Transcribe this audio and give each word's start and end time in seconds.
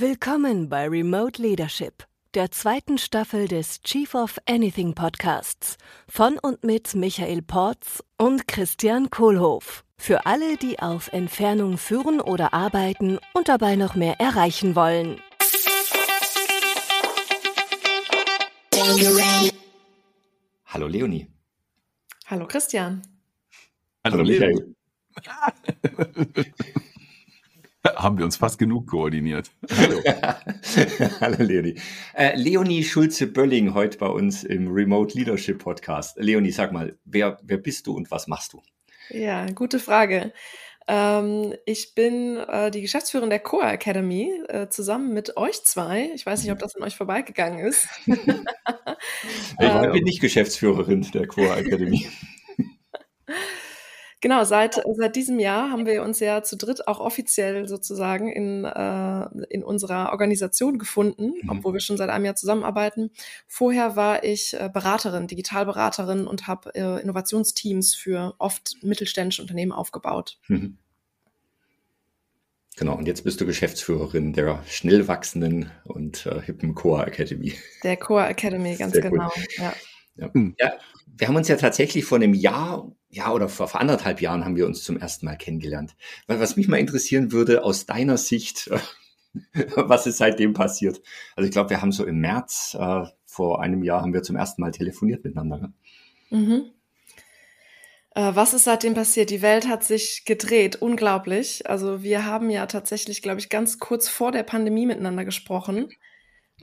Willkommen 0.00 0.68
bei 0.68 0.86
Remote 0.88 1.42
Leadership, 1.42 2.04
der 2.34 2.52
zweiten 2.52 2.98
Staffel 2.98 3.48
des 3.48 3.80
Chief 3.82 4.14
of 4.14 4.38
Anything 4.46 4.94
Podcasts 4.94 5.76
von 6.08 6.38
und 6.38 6.62
mit 6.62 6.94
Michael 6.94 7.42
Porz 7.42 8.04
und 8.16 8.46
Christian 8.46 9.10
Kohlhoff. 9.10 9.82
Für 9.96 10.24
alle, 10.24 10.56
die 10.56 10.78
auf 10.78 11.08
Entfernung 11.12 11.78
führen 11.78 12.20
oder 12.20 12.54
arbeiten 12.54 13.18
und 13.34 13.48
dabei 13.48 13.74
noch 13.74 13.96
mehr 13.96 14.20
erreichen 14.20 14.76
wollen. 14.76 15.20
Hallo 20.66 20.86
Leonie. 20.86 21.26
Hallo 22.26 22.46
Christian. 22.46 23.02
Hallo, 24.04 24.18
Hallo 24.18 24.22
Michael. 24.22 24.76
Haben 27.96 28.18
wir 28.18 28.24
uns 28.24 28.36
fast 28.36 28.58
genug 28.58 28.88
koordiniert. 28.88 29.50
Hallo. 29.70 30.00
Hallo 31.20 31.36
Leonie. 31.38 31.74
Äh, 32.14 32.36
Leonie 32.36 32.82
Schulze-Bölling 32.82 33.74
heute 33.74 33.98
bei 33.98 34.08
uns 34.08 34.44
im 34.44 34.68
Remote 34.68 35.16
Leadership 35.16 35.58
Podcast. 35.62 36.16
Leonie, 36.18 36.50
sag 36.50 36.72
mal, 36.72 36.98
wer, 37.04 37.38
wer 37.42 37.58
bist 37.58 37.86
du 37.86 37.94
und 37.94 38.10
was 38.10 38.26
machst 38.26 38.52
du? 38.52 38.62
Ja, 39.10 39.46
gute 39.46 39.78
Frage. 39.78 40.32
Ähm, 40.88 41.54
ich 41.66 41.94
bin 41.94 42.38
äh, 42.38 42.70
die 42.70 42.80
Geschäftsführerin 42.80 43.30
der 43.30 43.40
Core 43.40 43.70
Academy 43.72 44.32
äh, 44.48 44.68
zusammen 44.68 45.12
mit 45.12 45.36
euch 45.36 45.62
zwei. 45.64 46.10
Ich 46.14 46.26
weiß 46.26 46.42
nicht, 46.42 46.52
ob 46.52 46.58
das 46.58 46.74
an 46.74 46.82
euch 46.82 46.96
vorbeigegangen 46.96 47.60
ist. 47.60 47.86
ich 48.06 48.16
bin 49.58 50.04
nicht 50.04 50.20
Geschäftsführerin 50.20 51.06
der 51.12 51.26
Core 51.26 51.56
Academy. 51.56 52.08
Genau, 54.20 54.42
seit, 54.42 54.82
seit 54.96 55.14
diesem 55.14 55.38
Jahr 55.38 55.70
haben 55.70 55.86
wir 55.86 56.02
uns 56.02 56.18
ja 56.18 56.42
zu 56.42 56.56
dritt 56.56 56.88
auch 56.88 56.98
offiziell 56.98 57.68
sozusagen 57.68 58.32
in, 58.32 58.64
äh, 58.64 59.28
in 59.48 59.62
unserer 59.62 60.10
Organisation 60.10 60.78
gefunden, 60.78 61.34
mhm. 61.42 61.50
obwohl 61.50 61.74
wir 61.74 61.80
schon 61.80 61.96
seit 61.96 62.10
einem 62.10 62.24
Jahr 62.24 62.34
zusammenarbeiten. 62.34 63.10
Vorher 63.46 63.94
war 63.94 64.24
ich 64.24 64.54
äh, 64.54 64.68
Beraterin, 64.72 65.28
Digitalberaterin 65.28 66.26
und 66.26 66.48
habe 66.48 66.74
äh, 66.74 67.00
Innovationsteams 67.00 67.94
für 67.94 68.34
oft 68.38 68.82
mittelständische 68.82 69.42
Unternehmen 69.42 69.72
aufgebaut. 69.72 70.38
Mhm. 70.48 70.78
Genau, 72.78 72.96
und 72.96 73.06
jetzt 73.06 73.24
bist 73.24 73.40
du 73.40 73.46
Geschäftsführerin 73.46 74.32
der 74.32 74.62
schnell 74.68 75.08
wachsenden 75.08 75.70
und 75.84 76.26
äh, 76.26 76.40
hippen 76.40 76.76
Core 76.76 77.06
Academy. 77.06 77.54
Der 77.82 77.96
Core 77.96 78.28
Academy, 78.28 78.76
ganz 78.78 78.92
Sehr 78.94 79.02
genau. 79.02 79.30
Cool. 79.34 79.44
Ja. 79.56 79.74
Ja. 80.14 80.30
ja. 80.58 80.72
wir 81.06 81.28
haben 81.28 81.36
uns 81.36 81.48
ja 81.48 81.56
tatsächlich 81.56 82.04
vor 82.04 82.18
einem 82.18 82.34
Jahr, 82.34 82.90
ja, 83.10 83.32
oder 83.32 83.48
vor, 83.48 83.68
vor 83.68 83.80
anderthalb 83.80 84.20
Jahren 84.20 84.44
haben 84.44 84.56
wir 84.56 84.66
uns 84.66 84.82
zum 84.84 84.98
ersten 84.98 85.26
Mal 85.26 85.36
kennengelernt. 85.36 85.96
Was 86.26 86.56
mich 86.56 86.68
mal 86.68 86.78
interessieren 86.78 87.32
würde, 87.32 87.64
aus 87.64 87.86
deiner 87.86 88.18
Sicht, 88.18 88.70
was 89.74 90.06
ist 90.06 90.18
seitdem 90.18 90.52
passiert? 90.52 91.00
Also 91.36 91.46
ich 91.46 91.52
glaube, 91.52 91.70
wir 91.70 91.80
haben 91.80 91.92
so 91.92 92.04
im 92.04 92.18
März 92.18 92.76
äh, 92.78 93.04
vor 93.24 93.62
einem 93.62 93.82
Jahr 93.82 94.02
haben 94.02 94.12
wir 94.12 94.22
zum 94.22 94.36
ersten 94.36 94.60
Mal 94.60 94.72
telefoniert 94.72 95.24
miteinander. 95.24 95.58
Ne? 95.58 95.72
Mhm. 96.30 96.72
Äh, 98.14 98.34
was 98.34 98.52
ist 98.52 98.64
seitdem 98.64 98.94
passiert? 98.94 99.30
Die 99.30 99.42
Welt 99.42 99.68
hat 99.68 99.84
sich 99.84 100.24
gedreht, 100.24 100.76
unglaublich. 100.76 101.68
Also 101.68 102.02
wir 102.02 102.26
haben 102.26 102.50
ja 102.50 102.66
tatsächlich, 102.66 103.22
glaube 103.22 103.40
ich, 103.40 103.48
ganz 103.48 103.78
kurz 103.78 104.08
vor 104.08 104.32
der 104.32 104.42
Pandemie 104.42 104.86
miteinander 104.86 105.24
gesprochen. 105.24 105.90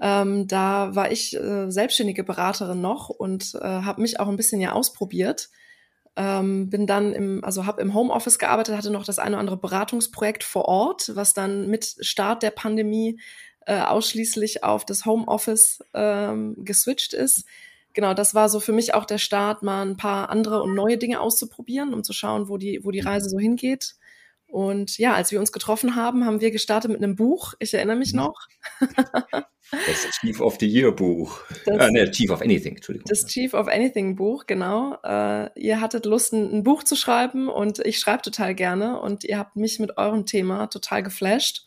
Ähm, 0.01 0.47
da 0.47 0.93
war 0.93 1.11
ich 1.11 1.35
äh, 1.35 1.71
selbstständige 1.71 2.23
Beraterin 2.23 2.81
noch 2.81 3.09
und 3.09 3.55
äh, 3.55 3.59
habe 3.63 4.01
mich 4.01 4.19
auch 4.19 4.27
ein 4.27 4.35
bisschen 4.35 4.59
ja 4.59 4.73
ausprobiert. 4.73 5.49
Ähm, 6.17 6.69
bin 6.69 6.87
dann 6.87 7.11
im, 7.13 7.43
also 7.43 7.65
habe 7.65 7.81
im 7.81 7.93
Homeoffice 7.93 8.39
gearbeitet, 8.39 8.77
hatte 8.77 8.89
noch 8.89 9.03
das 9.03 9.19
eine 9.19 9.31
oder 9.31 9.39
andere 9.41 9.57
Beratungsprojekt 9.57 10.43
vor 10.43 10.65
Ort, 10.65 11.11
was 11.13 11.33
dann 11.33 11.69
mit 11.69 11.97
Start 11.99 12.41
der 12.41 12.51
Pandemie 12.51 13.19
äh, 13.65 13.81
ausschließlich 13.81 14.63
auf 14.63 14.85
das 14.85 15.05
Homeoffice 15.05 15.83
ähm, 15.93 16.55
geswitcht 16.63 17.13
ist. 17.13 17.45
Genau, 17.93 18.13
das 18.13 18.35
war 18.35 18.49
so 18.49 18.59
für 18.59 18.73
mich 18.73 18.93
auch 18.93 19.05
der 19.05 19.17
Start, 19.17 19.63
mal 19.63 19.85
ein 19.85 19.97
paar 19.97 20.29
andere 20.29 20.61
und 20.61 20.73
neue 20.75 20.97
Dinge 20.97 21.19
auszuprobieren, 21.19 21.93
um 21.93 22.03
zu 22.03 22.13
schauen, 22.13 22.49
wo 22.49 22.57
die, 22.57 22.83
wo 22.83 22.91
die 22.91 22.99
Reise 22.99 23.29
so 23.29 23.39
hingeht. 23.39 23.95
Und 24.47 24.97
ja, 24.97 25.13
als 25.13 25.31
wir 25.31 25.39
uns 25.39 25.51
getroffen 25.51 25.95
haben, 25.95 26.25
haben 26.25 26.41
wir 26.41 26.51
gestartet 26.51 26.91
mit 26.91 27.03
einem 27.03 27.15
Buch. 27.15 27.53
Ich 27.59 27.73
erinnere 27.73 27.97
mich 27.97 28.13
noch. 28.13 28.35
Das 29.71 30.11
Chief 30.19 30.39
of 30.41 30.57
the 30.59 30.67
Year 30.67 30.91
Buch. 30.91 31.41
Das, 31.65 31.87
äh, 31.87 31.91
nee, 31.91 32.09
Chief 32.11 32.29
of 32.29 32.41
Anything, 32.41 32.75
Entschuldigung. 32.75 33.07
Das 33.09 33.25
Chief 33.25 33.53
of 33.53 33.67
Anything 33.67 34.15
Buch, 34.15 34.45
genau. 34.45 34.97
Äh, 35.03 35.49
ihr 35.59 35.81
hattet 35.81 36.05
Lust, 36.05 36.33
ein, 36.33 36.53
ein, 36.53 36.63
Buch 36.63 36.83
zu 36.83 36.95
schreiben 36.95 37.49
und 37.49 37.79
ich 37.79 37.97
schreibe 37.97 38.21
total 38.21 38.53
gerne 38.53 38.99
und 38.99 39.23
ihr 39.23 39.39
habt 39.39 39.55
mich 39.55 39.79
mit 39.79 39.97
eurem 39.97 40.25
Thema 40.25 40.67
total 40.67 41.01
geflasht. 41.01 41.65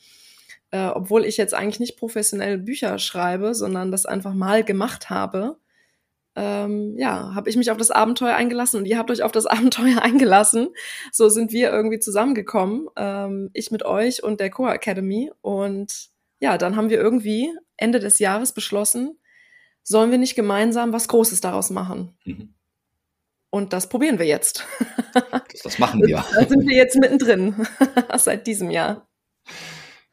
Äh, 0.71 0.87
obwohl 0.87 1.25
ich 1.25 1.39
jetzt 1.39 1.55
eigentlich 1.55 1.81
nicht 1.81 1.97
professionell 1.97 2.59
Bücher 2.59 2.99
schreibe, 2.99 3.55
sondern 3.55 3.91
das 3.91 4.07
einfach 4.07 4.35
mal 4.35 4.63
gemacht 4.63 5.11
habe. 5.11 5.59
Ähm, 6.41 6.95
ja, 6.97 7.35
habe 7.35 7.51
ich 7.51 7.57
mich 7.57 7.73
auf 7.73 7.79
das 7.79 7.91
Abenteuer 7.91 8.37
eingelassen 8.37 8.79
und 8.79 8.87
ihr 8.87 8.97
habt 8.97 9.11
euch 9.11 9.25
auf 9.25 9.33
das 9.33 9.47
Abenteuer 9.47 10.01
eingelassen. 10.01 10.69
So 11.11 11.29
sind 11.29 11.51
wir 11.51 11.73
irgendwie 11.73 11.99
zusammengekommen. 11.99 12.87
Ähm, 12.97 13.51
ich 13.55 13.73
mit 13.73 13.85
euch 13.85 14.23
und 14.23 14.39
der 14.39 14.51
Core 14.51 14.73
Academy 14.75 15.33
und 15.41 16.11
ja, 16.39 16.57
dann 16.57 16.77
haben 16.77 16.91
wir 16.91 16.99
irgendwie 16.99 17.51
Ende 17.77 17.99
des 17.99 18.21
Jahres 18.21 18.53
beschlossen, 18.53 19.19
sollen 19.83 20.13
wir 20.13 20.19
nicht 20.19 20.37
gemeinsam 20.37 20.93
was 20.93 21.09
Großes 21.09 21.41
daraus 21.41 21.71
machen? 21.71 22.17
Mhm. 22.25 22.55
Und 23.51 23.73
das 23.73 23.89
probieren 23.89 24.21
wir 24.21 24.27
jetzt. 24.27 24.65
Das, 25.15 25.63
das 25.65 25.79
machen 25.81 26.03
wir. 26.07 26.25
Da 26.35 26.47
sind 26.47 26.69
wir 26.69 26.77
jetzt 26.77 26.97
mittendrin, 26.97 27.67
seit 28.17 28.47
diesem 28.47 28.71
Jahr. 28.71 29.08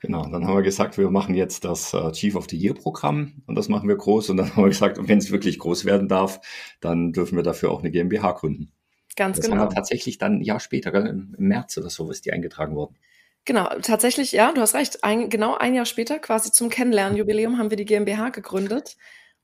Genau, 0.05 0.23
dann 0.27 0.45
haben 0.45 0.55
wir 0.55 0.61
gesagt, 0.61 0.97
wir 0.97 1.09
machen 1.09 1.33
jetzt 1.33 1.65
das 1.65 1.93
äh, 1.93 2.11
Chief 2.11 2.35
of 2.35 2.47
the 2.49 2.57
Year 2.57 2.75
Programm 2.75 3.41
und 3.47 3.55
das 3.55 3.69
machen 3.69 3.89
wir 3.89 3.95
groß. 3.95 4.29
Und 4.29 4.37
dann 4.37 4.55
haben 4.55 4.63
wir 4.63 4.69
gesagt, 4.69 4.99
wenn 5.01 5.17
es 5.17 5.31
wirklich 5.31 5.57
groß 5.57 5.85
werden 5.85 6.07
darf, 6.07 6.41
dann 6.79 7.11
dürfen 7.11 7.35
wir 7.35 7.43
dafür 7.43 7.71
auch 7.71 7.79
eine 7.79 7.89
GmbH 7.89 8.33
gründen. 8.33 8.71
Ganz 9.15 9.37
das 9.37 9.45
genau. 9.45 9.61
Haben 9.61 9.71
wir 9.71 9.75
tatsächlich 9.75 10.17
dann 10.17 10.39
ein 10.39 10.41
Jahr 10.41 10.59
später, 10.59 10.93
im 10.93 11.33
März 11.37 11.77
oder 11.77 11.89
so, 11.89 12.11
ist 12.11 12.25
die 12.25 12.33
eingetragen 12.33 12.75
worden. 12.75 12.97
Genau, 13.45 13.67
tatsächlich, 13.81 14.31
ja, 14.31 14.51
du 14.51 14.61
hast 14.61 14.75
recht. 14.75 15.03
Ein, 15.03 15.29
genau 15.29 15.55
ein 15.55 15.73
Jahr 15.73 15.85
später, 15.85 16.19
quasi 16.19 16.51
zum 16.51 16.69
Kennenlernen-Jubiläum, 16.69 17.57
haben 17.57 17.69
wir 17.69 17.77
die 17.77 17.85
GmbH 17.85 18.29
gegründet. 18.29 18.97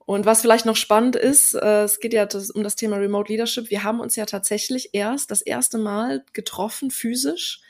Und 0.06 0.26
was 0.26 0.42
vielleicht 0.42 0.66
noch 0.66 0.76
spannend 0.76 1.16
ist, 1.16 1.54
äh, 1.54 1.84
es 1.84 2.00
geht 2.00 2.14
ja 2.14 2.26
das, 2.26 2.52
um 2.52 2.64
das 2.64 2.76
Thema 2.76 2.98
Remote 2.98 3.32
Leadership. 3.32 3.70
Wir 3.70 3.84
haben 3.84 4.00
uns 4.00 4.16
ja 4.16 4.26
tatsächlich 4.26 4.90
erst 4.94 5.32
das 5.32 5.42
erste 5.42 5.78
Mal 5.78 6.26
getroffen, 6.34 6.92
physisch, 6.92 7.62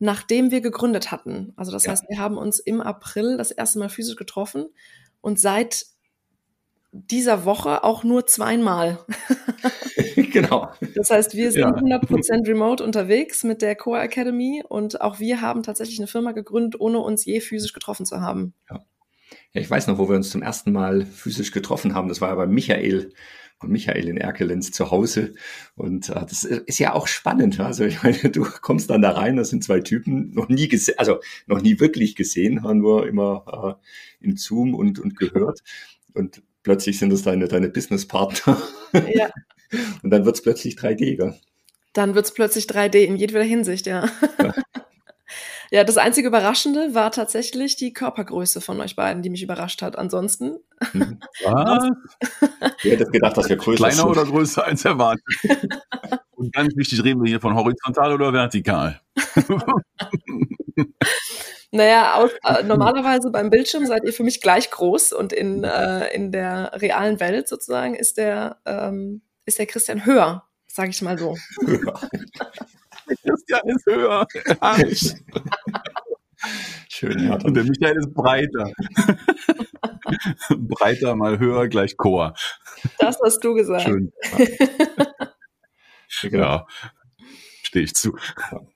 nachdem 0.00 0.50
wir 0.50 0.62
gegründet 0.62 1.12
hatten. 1.12 1.52
Also 1.56 1.70
das 1.70 1.84
ja. 1.84 1.92
heißt, 1.92 2.06
wir 2.08 2.18
haben 2.18 2.38
uns 2.38 2.58
im 2.58 2.80
April 2.80 3.36
das 3.36 3.52
erste 3.52 3.78
Mal 3.78 3.90
physisch 3.90 4.16
getroffen 4.16 4.66
und 5.20 5.38
seit 5.38 5.86
dieser 6.90 7.44
Woche 7.44 7.84
auch 7.84 8.02
nur 8.02 8.26
zweimal. 8.26 8.98
genau. 10.16 10.72
Das 10.96 11.10
heißt, 11.10 11.36
wir 11.36 11.52
sind 11.52 11.60
ja. 11.60 11.98
100% 11.98 12.48
remote 12.48 12.82
unterwegs 12.82 13.44
mit 13.44 13.62
der 13.62 13.76
Core 13.76 14.00
Academy 14.00 14.64
und 14.66 15.00
auch 15.00 15.20
wir 15.20 15.40
haben 15.40 15.62
tatsächlich 15.62 16.00
eine 16.00 16.08
Firma 16.08 16.32
gegründet, 16.32 16.80
ohne 16.80 16.98
uns 16.98 17.24
je 17.24 17.40
physisch 17.40 17.74
getroffen 17.74 18.06
zu 18.06 18.20
haben. 18.20 18.54
Ja. 18.70 18.80
ja 19.52 19.60
ich 19.60 19.70
weiß 19.70 19.86
noch, 19.86 19.98
wo 19.98 20.08
wir 20.08 20.16
uns 20.16 20.30
zum 20.30 20.42
ersten 20.42 20.72
Mal 20.72 21.04
physisch 21.04 21.52
getroffen 21.52 21.94
haben. 21.94 22.08
Das 22.08 22.20
war 22.20 22.30
ja 22.30 22.34
bei 22.34 22.46
Michael 22.46 23.12
Michael 23.62 24.08
in 24.08 24.16
Erkelenz 24.16 24.72
zu 24.72 24.90
Hause. 24.90 25.34
Und 25.76 26.08
äh, 26.08 26.14
das 26.14 26.44
ist 26.44 26.78
ja 26.78 26.94
auch 26.94 27.06
spannend. 27.06 27.60
Also 27.60 27.84
ich 27.84 28.02
meine, 28.02 28.18
du 28.30 28.44
kommst 28.62 28.90
dann 28.90 29.02
da 29.02 29.12
rein, 29.12 29.36
das 29.36 29.50
sind 29.50 29.64
zwei 29.64 29.80
Typen, 29.80 30.32
noch 30.32 30.48
nie 30.48 30.68
gesehen, 30.68 30.98
also 30.98 31.20
noch 31.46 31.60
nie 31.60 31.80
wirklich 31.80 32.16
gesehen, 32.16 32.62
haben 32.62 32.82
wir 32.82 33.06
immer 33.06 33.78
äh, 34.20 34.24
in 34.26 34.36
Zoom 34.36 34.74
und, 34.74 34.98
und 34.98 35.16
gehört. 35.16 35.60
Und 36.14 36.42
plötzlich 36.62 36.98
sind 36.98 37.12
es 37.12 37.22
deine, 37.22 37.48
deine 37.48 37.68
Businesspartner. 37.68 38.60
Ja. 39.14 39.30
Und 40.02 40.10
dann 40.10 40.24
wird 40.24 40.34
es 40.34 40.42
plötzlich 40.42 40.74
3D, 40.74 41.16
gell? 41.16 41.38
Dann 41.92 42.16
wird 42.16 42.24
es 42.24 42.34
plötzlich 42.34 42.64
3D 42.64 43.04
in 43.04 43.14
jedweder 43.14 43.44
Hinsicht, 43.44 43.86
ja. 43.86 44.10
ja. 44.42 44.54
Ja, 45.72 45.84
das 45.84 45.98
einzige 45.98 46.26
Überraschende 46.26 46.94
war 46.94 47.12
tatsächlich 47.12 47.76
die 47.76 47.92
Körpergröße 47.92 48.60
von 48.60 48.80
euch 48.80 48.96
beiden, 48.96 49.22
die 49.22 49.30
mich 49.30 49.42
überrascht 49.42 49.82
hat. 49.82 49.96
Ansonsten. 49.96 50.58
Mhm. 50.92 51.20
Was? 51.44 51.90
Wer 52.82 52.92
hätte 52.92 53.04
gedacht, 53.04 53.36
dass 53.36 53.48
wir 53.48 53.56
größer 53.56 53.76
Kleiner 53.76 53.94
sind? 53.94 54.06
oder 54.06 54.24
größer 54.24 54.64
als 54.64 54.84
erwartet? 54.84 55.24
Und 56.32 56.52
ganz 56.52 56.74
wichtig, 56.76 57.04
reden 57.04 57.22
wir 57.22 57.28
hier 57.28 57.40
von 57.40 57.54
horizontal 57.54 58.12
oder 58.12 58.32
vertikal? 58.32 59.00
Naja, 61.72 62.14
aus, 62.14 62.32
äh, 62.44 62.64
normalerweise 62.64 63.30
beim 63.30 63.48
Bildschirm 63.48 63.86
seid 63.86 64.02
ihr 64.04 64.12
für 64.12 64.24
mich 64.24 64.40
gleich 64.40 64.72
groß 64.72 65.12
und 65.12 65.32
in, 65.32 65.62
äh, 65.62 66.12
in 66.12 66.32
der 66.32 66.72
realen 66.74 67.20
Welt 67.20 67.46
sozusagen 67.46 67.94
ist 67.94 68.16
der, 68.16 68.56
ähm, 68.66 69.22
ist 69.44 69.60
der 69.60 69.66
Christian 69.66 70.04
höher, 70.04 70.48
sage 70.66 70.90
ich 70.90 71.00
mal 71.00 71.16
so. 71.16 71.36
Christian 73.16 73.68
ist 73.68 73.86
höher. 73.86 74.26
Schön, 76.88 77.26
ja. 77.26 77.34
Und 77.34 77.54
der 77.54 77.64
Michael 77.64 77.98
ist 77.98 78.14
breiter. 78.14 78.72
breiter 80.56 81.14
mal 81.14 81.38
höher 81.38 81.68
gleich 81.68 81.96
Chor. 81.96 82.34
Das 82.98 83.18
hast 83.22 83.44
du 83.44 83.54
gesagt. 83.54 83.82
Schön. 83.82 84.12
Ja. 86.22 86.66
stehe 87.62 87.84
ich 87.84 87.94
zu. 87.94 88.16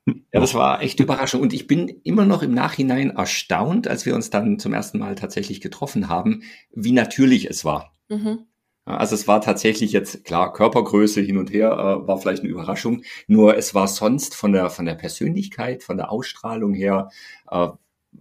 Ja, 0.07 0.41
das 0.41 0.55
war 0.55 0.83
echt 0.83 1.01
Überraschung. 1.01 1.43
Und 1.43 1.53
ich 1.53 1.67
bin 1.67 1.89
immer 2.05 2.25
noch 2.25 2.43
im 2.43 2.55
Nachhinein 2.55 3.11
erstaunt, 3.11 3.89
als 3.89 4.07
wir 4.07 4.15
uns 4.15 4.31
dann 4.31 4.59
zum 4.59 4.73
ersten 4.73 4.99
Mal 4.99 5.17
tatsächlich 5.17 5.61
getroffen 5.61 6.09
haben, 6.09 6.45
wie 6.71 6.93
natürlich 6.93 7.51
es 7.51 7.65
war. 7.65 7.93
Mhm. 8.09 8.47
Also 8.85 9.15
es 9.15 9.27
war 9.27 9.41
tatsächlich 9.41 9.93
jetzt 9.93 10.25
klar 10.25 10.53
Körpergröße 10.53 11.21
hin 11.21 11.39
und 11.39 11.53
her 11.53 11.73
äh, 11.73 12.07
war 12.07 12.19
vielleicht 12.19 12.43
eine 12.43 12.51
Überraschung. 12.51 13.03
Nur 13.27 13.57
es 13.57 13.75
war 13.75 13.89
sonst 13.89 14.35
von 14.35 14.53
der 14.53 14.69
von 14.69 14.85
der 14.85 14.95
Persönlichkeit, 14.95 15.83
von 15.83 15.97
der 15.97 16.13
Ausstrahlung 16.13 16.75
her 16.75 17.09
äh, 17.51 17.69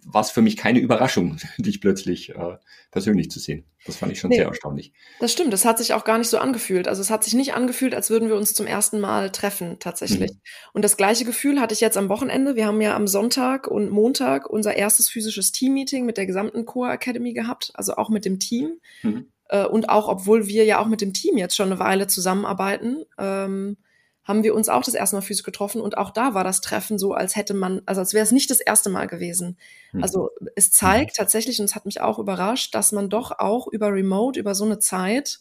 war 0.05 0.21
es 0.21 0.31
für 0.31 0.41
mich 0.41 0.57
keine 0.57 0.79
Überraschung, 0.79 1.37
dich 1.57 1.81
plötzlich 1.81 2.29
äh, 2.29 2.57
persönlich 2.91 3.29
zu 3.29 3.39
sehen. 3.39 3.65
Das 3.85 3.97
fand 3.97 4.11
ich 4.13 4.19
schon 4.19 4.29
nee, 4.29 4.37
sehr 4.37 4.47
erstaunlich. 4.47 4.93
Das 5.19 5.33
stimmt, 5.33 5.51
das 5.51 5.65
hat 5.65 5.77
sich 5.77 5.93
auch 5.93 6.05
gar 6.05 6.17
nicht 6.17 6.29
so 6.29 6.37
angefühlt. 6.37 6.87
Also 6.87 7.01
es 7.01 7.09
hat 7.09 7.23
sich 7.23 7.33
nicht 7.33 7.53
angefühlt, 7.53 7.93
als 7.93 8.09
würden 8.09 8.29
wir 8.29 8.35
uns 8.35 8.53
zum 8.53 8.65
ersten 8.65 8.99
Mal 8.99 9.31
treffen, 9.31 9.77
tatsächlich. 9.79 10.31
Mhm. 10.31 10.39
Und 10.73 10.85
das 10.85 10.95
gleiche 10.95 11.25
Gefühl 11.25 11.59
hatte 11.59 11.73
ich 11.73 11.81
jetzt 11.81 11.97
am 11.97 12.09
Wochenende. 12.09 12.55
Wir 12.55 12.65
haben 12.65 12.81
ja 12.81 12.95
am 12.95 13.07
Sonntag 13.07 13.67
und 13.67 13.91
Montag 13.91 14.49
unser 14.49 14.75
erstes 14.75 15.09
physisches 15.09 15.51
Team-Meeting 15.51 16.05
mit 16.05 16.17
der 16.17 16.25
gesamten 16.25 16.65
Core 16.65 16.93
Academy 16.93 17.33
gehabt, 17.33 17.71
also 17.73 17.95
auch 17.95 18.09
mit 18.09 18.25
dem 18.25 18.39
Team. 18.39 18.79
Mhm. 19.01 19.27
Äh, 19.49 19.65
und 19.65 19.89
auch, 19.89 20.07
obwohl 20.07 20.47
wir 20.47 20.65
ja 20.65 20.79
auch 20.79 20.87
mit 20.87 21.01
dem 21.01 21.13
Team 21.13 21.37
jetzt 21.37 21.55
schon 21.55 21.71
eine 21.71 21.79
Weile 21.79 22.07
zusammenarbeiten, 22.07 23.05
ähm, 23.17 23.77
haben 24.23 24.43
wir 24.43 24.55
uns 24.55 24.69
auch 24.69 24.83
das 24.83 24.93
erste 24.93 25.17
Mal 25.17 25.21
physisch 25.21 25.43
getroffen 25.43 25.81
und 25.81 25.97
auch 25.97 26.09
da 26.09 26.33
war 26.33 26.45
das 26.45 26.61
Treffen 26.61 26.97
so, 26.97 27.13
als 27.13 27.35
hätte 27.35 27.53
man, 27.53 27.81
also 27.85 27.99
als 27.99 28.13
wäre 28.13 28.23
es 28.23 28.31
nicht 28.31 28.49
das 28.49 28.61
erste 28.61 28.89
Mal 28.89 29.07
gewesen. 29.07 29.57
Hm. 29.91 30.01
Also 30.01 30.29
es 30.55 30.71
zeigt 30.71 31.11
hm. 31.11 31.15
tatsächlich, 31.17 31.59
und 31.59 31.65
es 31.65 31.75
hat 31.75 31.85
mich 31.85 31.99
auch 31.99 32.19
überrascht, 32.19 32.73
dass 32.73 32.93
man 32.93 33.09
doch 33.09 33.37
auch 33.39 33.67
über 33.67 33.91
Remote, 33.91 34.39
über 34.39 34.55
so 34.55 34.63
eine 34.63 34.79
Zeit 34.79 35.39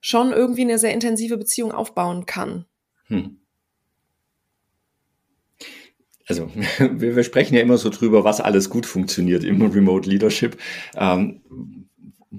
schon 0.00 0.32
irgendwie 0.32 0.62
eine 0.62 0.78
sehr 0.78 0.92
intensive 0.92 1.36
Beziehung 1.36 1.72
aufbauen 1.72 2.24
kann. 2.24 2.64
Hm. 3.08 3.38
Also 6.26 6.50
wir, 6.78 7.16
wir, 7.16 7.24
sprechen 7.24 7.54
ja 7.54 7.60
immer 7.60 7.78
so 7.78 7.90
drüber, 7.90 8.24
was 8.24 8.40
alles 8.40 8.70
gut 8.70 8.86
funktioniert 8.86 9.44
im 9.44 9.60
Remote 9.62 10.08
Leadership. 10.08 10.56
Ähm, 10.96 11.42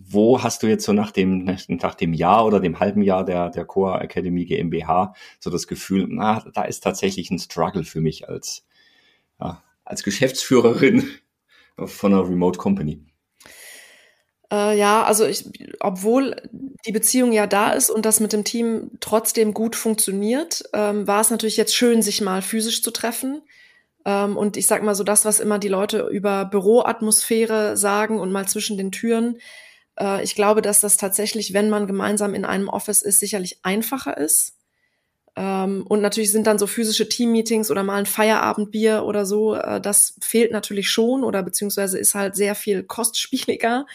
wo 0.08 0.44
hast 0.44 0.64
du 0.64 0.68
jetzt 0.68 0.86
so 0.86 0.94
nach 0.94 1.12
dem, 1.12 1.58
nach 1.68 1.96
dem 1.96 2.14
Jahr 2.14 2.46
oder 2.46 2.60
dem 2.60 2.80
halben 2.80 3.02
Jahr 3.02 3.26
der, 3.26 3.50
der 3.50 3.66
Core 3.66 4.02
Academy 4.02 4.46
GmbH 4.46 5.14
so 5.40 5.50
das 5.50 5.68
Gefühl, 5.68 6.08
na, 6.10 6.44
da 6.54 6.64
ist 6.64 6.82
tatsächlich 6.82 7.32
ein 7.32 7.40
Struggle 7.40 7.84
für 7.84 8.02
mich 8.02 8.30
als, 8.30 8.66
ja, 9.40 9.64
als 9.84 10.04
Geschäftsführerin 10.04 11.10
von 11.78 12.14
einer 12.14 12.28
Remote 12.28 12.58
Company? 12.60 13.04
Äh, 14.52 14.78
ja, 14.78 15.04
also 15.04 15.26
ich, 15.26 15.46
obwohl 15.80 16.36
die 16.52 16.92
Beziehung 16.92 17.32
ja 17.32 17.48
da 17.48 17.72
ist 17.72 17.90
und 17.90 18.06
das 18.06 18.20
mit 18.20 18.32
dem 18.32 18.44
Team 18.44 18.92
trotzdem 19.00 19.54
gut 19.54 19.76
funktioniert, 19.76 20.64
ähm, 20.74 21.08
war 21.08 21.22
es 21.22 21.32
natürlich 21.32 21.58
jetzt 21.58 21.76
schön, 21.76 22.02
sich 22.02 22.22
mal 22.22 22.42
physisch 22.42 22.84
zu 22.84 22.92
treffen. 22.92 23.42
Ähm, 24.06 24.38
und 24.38 24.56
ich 24.56 24.68
sag 24.68 24.84
mal 24.84 24.96
so 24.96 25.04
das, 25.04 25.26
was 25.26 25.40
immer 25.40 25.58
die 25.58 25.68
Leute 25.68 26.08
über 26.12 26.46
Büroatmosphäre 26.46 27.76
sagen 27.76 28.20
und 28.20 28.32
mal 28.32 28.48
zwischen 28.48 28.78
den 28.78 28.92
Türen, 28.92 29.40
äh, 30.00 30.24
ich 30.24 30.36
glaube, 30.36 30.62
dass 30.62 30.82
das 30.82 30.98
tatsächlich, 30.98 31.54
wenn 31.54 31.70
man 31.70 31.88
gemeinsam 31.88 32.34
in 32.34 32.46
einem 32.46 32.70
Office 32.70 33.02
ist, 33.02 33.20
sicherlich 33.20 33.60
einfacher 33.64 34.18
ist. 34.18 34.56
Ähm, 35.36 35.86
und 35.88 36.02
natürlich 36.02 36.32
sind 36.32 36.48
dann 36.48 36.60
so 36.60 36.68
physische 36.68 37.10
Team-Meetings 37.10 37.70
oder 37.70 37.84
mal 37.84 37.98
ein 37.98 38.06
Feierabendbier 38.06 39.04
oder 39.04 39.26
so, 39.26 39.56
äh, 39.56 39.82
das 39.82 40.16
fehlt 40.22 40.52
natürlich 40.52 40.90
schon 40.90 41.24
oder 41.24 41.44
beziehungsweise 41.44 41.98
ist 42.00 42.16
halt 42.16 42.36
sehr 42.36 42.56
viel 42.56 42.84
kostspieliger. 42.84 43.86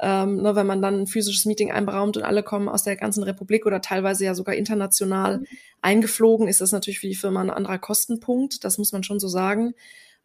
Ähm, 0.00 0.42
ne, 0.42 0.56
wenn 0.56 0.66
man 0.66 0.82
dann 0.82 1.02
ein 1.02 1.06
physisches 1.06 1.44
Meeting 1.44 1.70
einberaumt 1.70 2.16
und 2.16 2.22
alle 2.22 2.42
kommen 2.42 2.68
aus 2.68 2.82
der 2.82 2.96
ganzen 2.96 3.22
Republik 3.22 3.66
oder 3.66 3.80
teilweise 3.82 4.24
ja 4.24 4.34
sogar 4.34 4.54
international 4.54 5.38
mhm. 5.40 5.46
eingeflogen, 5.82 6.48
ist 6.48 6.60
das 6.60 6.72
natürlich 6.72 6.98
für 6.98 7.08
die 7.08 7.14
Firma 7.14 7.40
ein 7.42 7.50
anderer 7.50 7.78
Kostenpunkt. 7.78 8.64
Das 8.64 8.78
muss 8.78 8.92
man 8.92 9.02
schon 9.04 9.20
so 9.20 9.28
sagen. 9.28 9.74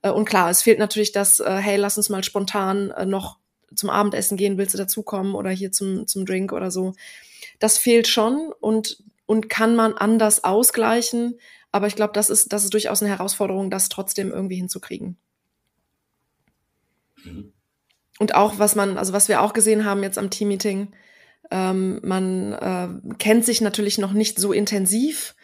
Äh, 0.02 0.12
und 0.12 0.26
klar, 0.26 0.50
es 0.50 0.62
fehlt 0.62 0.80
natürlich 0.80 1.12
das, 1.12 1.40
äh, 1.40 1.58
hey, 1.58 1.78
lass 1.78 1.98
uns 1.98 2.10
mal 2.10 2.24
spontan 2.24 2.92
äh, 2.92 3.06
noch 3.06 3.38
zum 3.76 3.90
Abendessen 3.90 4.38
gehen, 4.38 4.58
willst 4.58 4.74
du 4.74 4.78
dazukommen 4.78 5.36
oder 5.36 5.50
hier 5.50 5.72
zum, 5.72 6.08
zum 6.08 6.26
Drink 6.26 6.54
oder 6.54 6.72
so. 6.72 6.94
Das 7.60 7.78
fehlt 7.78 8.08
schon 8.08 8.54
und, 8.60 9.04
und 9.26 9.50
kann 9.50 9.76
man 9.76 9.94
anders 9.94 10.44
ausgleichen. 10.44 11.40
Aber 11.72 11.88
ich 11.88 11.96
glaube, 11.96 12.14
das 12.14 12.30
ist, 12.30 12.54
das 12.54 12.64
ist 12.64 12.74
durchaus 12.74 13.02
eine 13.02 13.12
Herausforderung, 13.12 13.70
das 13.70 13.90
trotzdem 13.90 14.32
irgendwie 14.32 14.56
hinzukriegen. 14.56 15.18
Mhm. 17.24 17.54
Und 18.20 18.36
auch, 18.36 18.58
was 18.58 18.76
man, 18.76 18.98
also 18.98 19.14
was 19.14 19.28
wir 19.28 19.42
auch 19.42 19.54
gesehen 19.54 19.86
haben 19.86 20.02
jetzt 20.02 20.18
am 20.18 20.30
Teammeeting, 20.30 20.92
ähm, 21.52 22.00
man 22.04 22.54
äh, 22.54 23.16
kennt 23.18 23.46
sich 23.46 23.62
natürlich 23.62 23.98
noch 23.98 24.14
nicht 24.14 24.40
so 24.40 24.54
intensiv, 24.54 25.36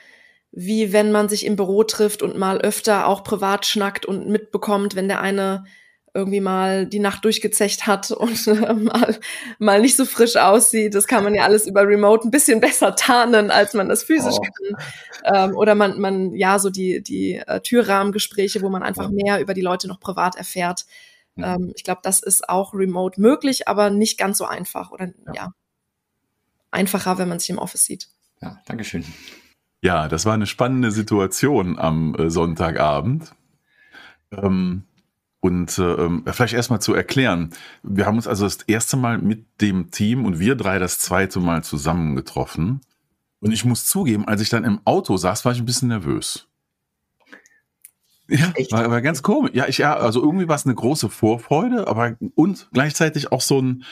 wie 0.52 0.92
wenn 0.92 1.12
man 1.12 1.30
sich 1.30 1.46
im 1.46 1.56
Büro 1.56 1.84
trifft 1.84 2.22
und 2.22 2.38
mal 2.38 2.60
öfter 2.62 3.08
auch 3.08 3.24
privat 3.24 3.66
schnackt 3.66 4.06
und 4.06 4.28
mitbekommt, 4.28 4.96
wenn 4.96 5.08
der 5.08 5.22
eine 5.22 5.66
irgendwie 6.14 6.42
mal 6.42 6.86
die 6.86 7.00
Nacht 7.00 7.26
durchgezecht 7.26 7.88
hat 7.88 8.12
und 8.12 8.48
äh, 8.48 8.74
mal, 8.74 9.20
mal 9.60 9.82
nicht 9.82 9.96
so 9.96 10.06
frisch 10.06 10.36
aussieht. 10.36 10.94
Das 10.96 11.08
kann 11.08 11.24
man 11.24 11.34
ja 11.34 11.44
alles 11.44 11.68
über 11.68 11.88
Remote 11.88 12.28
ein 12.28 12.32
bisschen 12.32 12.60
besser 12.62 12.96
tarnen, 12.96 13.52
als 13.52 13.74
man 13.74 13.90
das 13.90 14.04
physisch 14.04 14.36
oh. 14.38 14.42
kann. 14.42 15.50
Ähm, 15.50 15.56
oder 15.56 15.76
man, 15.76 16.00
man, 16.00 16.34
ja, 16.36 16.60
so 16.60 16.70
die, 16.70 17.02
die 17.02 17.36
äh, 17.36 17.62
Türrahmengespräche, 17.62 18.62
wo 18.62 18.70
man 18.70 18.84
einfach 18.84 19.10
mehr 19.10 19.42
über 19.42 19.54
die 19.54 19.62
Leute 19.62 19.88
noch 19.88 20.00
privat 20.00 20.36
erfährt. 20.36 20.86
Ähm, 21.36 21.74
ich 21.76 21.84
glaube, 21.84 22.02
das 22.04 22.20
ist 22.22 22.48
auch 22.48 22.74
remote 22.74 23.20
möglich, 23.20 23.68
aber 23.68 23.90
nicht 23.90 24.20
ganz 24.20 24.38
so 24.38 24.46
einfach 24.46 24.92
oder 24.92 25.08
ja, 25.26 25.34
ja 25.34 25.54
einfacher, 26.74 27.18
wenn 27.18 27.30
man 27.30 27.40
sich 27.40 27.50
im 27.50 27.58
Office 27.58 27.86
sieht. 27.86 28.10
Ja, 28.42 28.60
Dankeschön. 28.66 29.06
Ja, 29.82 30.08
das 30.08 30.26
war 30.26 30.34
eine 30.34 30.48
spannende 30.48 30.92
Situation 30.92 31.78
am 31.78 32.16
äh, 32.16 32.30
Sonntagabend. 32.30 33.34
Ähm, 34.32 34.84
und 35.44 35.78
äh, 35.78 35.84
ähm, 35.84 36.24
vielleicht 36.26 36.54
erstmal 36.54 36.82
zu 36.82 36.94
erklären, 36.94 37.50
wir 37.84 38.06
haben 38.06 38.16
uns 38.16 38.28
also 38.28 38.46
das 38.46 38.62
erste 38.62 38.96
Mal 38.96 39.18
mit 39.18 39.46
dem 39.60 39.92
Team 39.92 40.24
und 40.24 40.40
wir 40.40 40.56
drei 40.56 40.80
das 40.80 41.00
zweite 41.00 41.42
Mal 41.42 41.66
zusammengetroffen. 41.66 42.80
Und 43.42 43.52
ich 43.52 43.66
muss 43.66 43.86
zugeben, 43.86 44.26
als 44.26 44.40
ich 44.40 44.48
dann 44.48 44.64
im 44.64 44.80
Auto 44.86 45.18
saß, 45.18 45.44
war 45.44 45.52
ich 45.52 45.60
ein 45.60 45.66
bisschen 45.66 45.90
nervös. 45.90 46.48
Ja, 48.30 48.54
war, 48.72 48.90
war 48.90 49.02
ganz 49.02 49.22
komisch. 49.22 49.52
Ja, 49.54 49.68
ich, 49.68 49.80
ja, 49.80 49.98
also 49.98 50.24
irgendwie 50.24 50.48
war 50.48 50.56
es 50.56 50.66
eine 50.66 50.76
große 50.76 51.10
Vorfreude, 51.10 51.90
aber 51.90 52.16
und 52.36 52.70
gleichzeitig 52.72 53.34
auch 53.34 53.42
so 53.42 53.62
ein, 53.62 53.84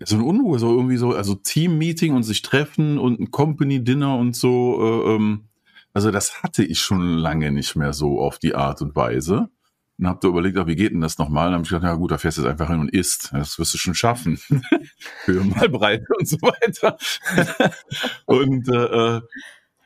so 0.00 0.16
eine 0.16 0.24
Unruhe, 0.24 0.58
so 0.58 0.74
irgendwie 0.74 0.96
so, 0.96 1.14
also 1.14 1.36
Team-Meeting 1.36 2.12
und 2.12 2.24
sich 2.24 2.42
treffen 2.42 2.98
und 2.98 3.20
ein 3.20 3.30
Company-Dinner 3.30 4.16
und 4.16 4.34
so. 4.34 4.80
Äh, 4.82 5.14
ähm, 5.14 5.44
also 5.92 6.10
das 6.10 6.42
hatte 6.42 6.64
ich 6.64 6.80
schon 6.80 7.18
lange 7.18 7.52
nicht 7.52 7.76
mehr 7.76 7.92
so 7.92 8.20
auf 8.20 8.40
die 8.40 8.56
Art 8.56 8.82
und 8.82 8.96
Weise. 8.96 9.48
Und 10.02 10.08
hab 10.08 10.20
da 10.20 10.26
überlegt, 10.26 10.56
wie 10.66 10.74
geht 10.74 10.90
denn 10.90 11.00
das 11.00 11.18
nochmal? 11.18 11.46
Und 11.46 11.52
dann 11.52 11.58
habe 11.58 11.62
ich 11.62 11.68
gedacht, 11.68 11.84
ja 11.84 11.94
gut, 11.94 12.10
da 12.10 12.18
fährst 12.18 12.36
du 12.36 12.42
jetzt 12.42 12.50
einfach 12.50 12.68
hin 12.68 12.80
und 12.80 12.90
isst. 12.90 13.30
Das 13.32 13.56
wirst 13.60 13.72
du 13.72 13.78
schon 13.78 13.94
schaffen. 13.94 14.40
Höhe 15.26 15.44
mal 15.44 15.68
Breite 15.68 16.06
und 16.18 16.26
so 16.26 16.38
weiter. 16.38 16.98
und 18.26 18.68
äh, 18.68 18.72
äh, 19.16 19.20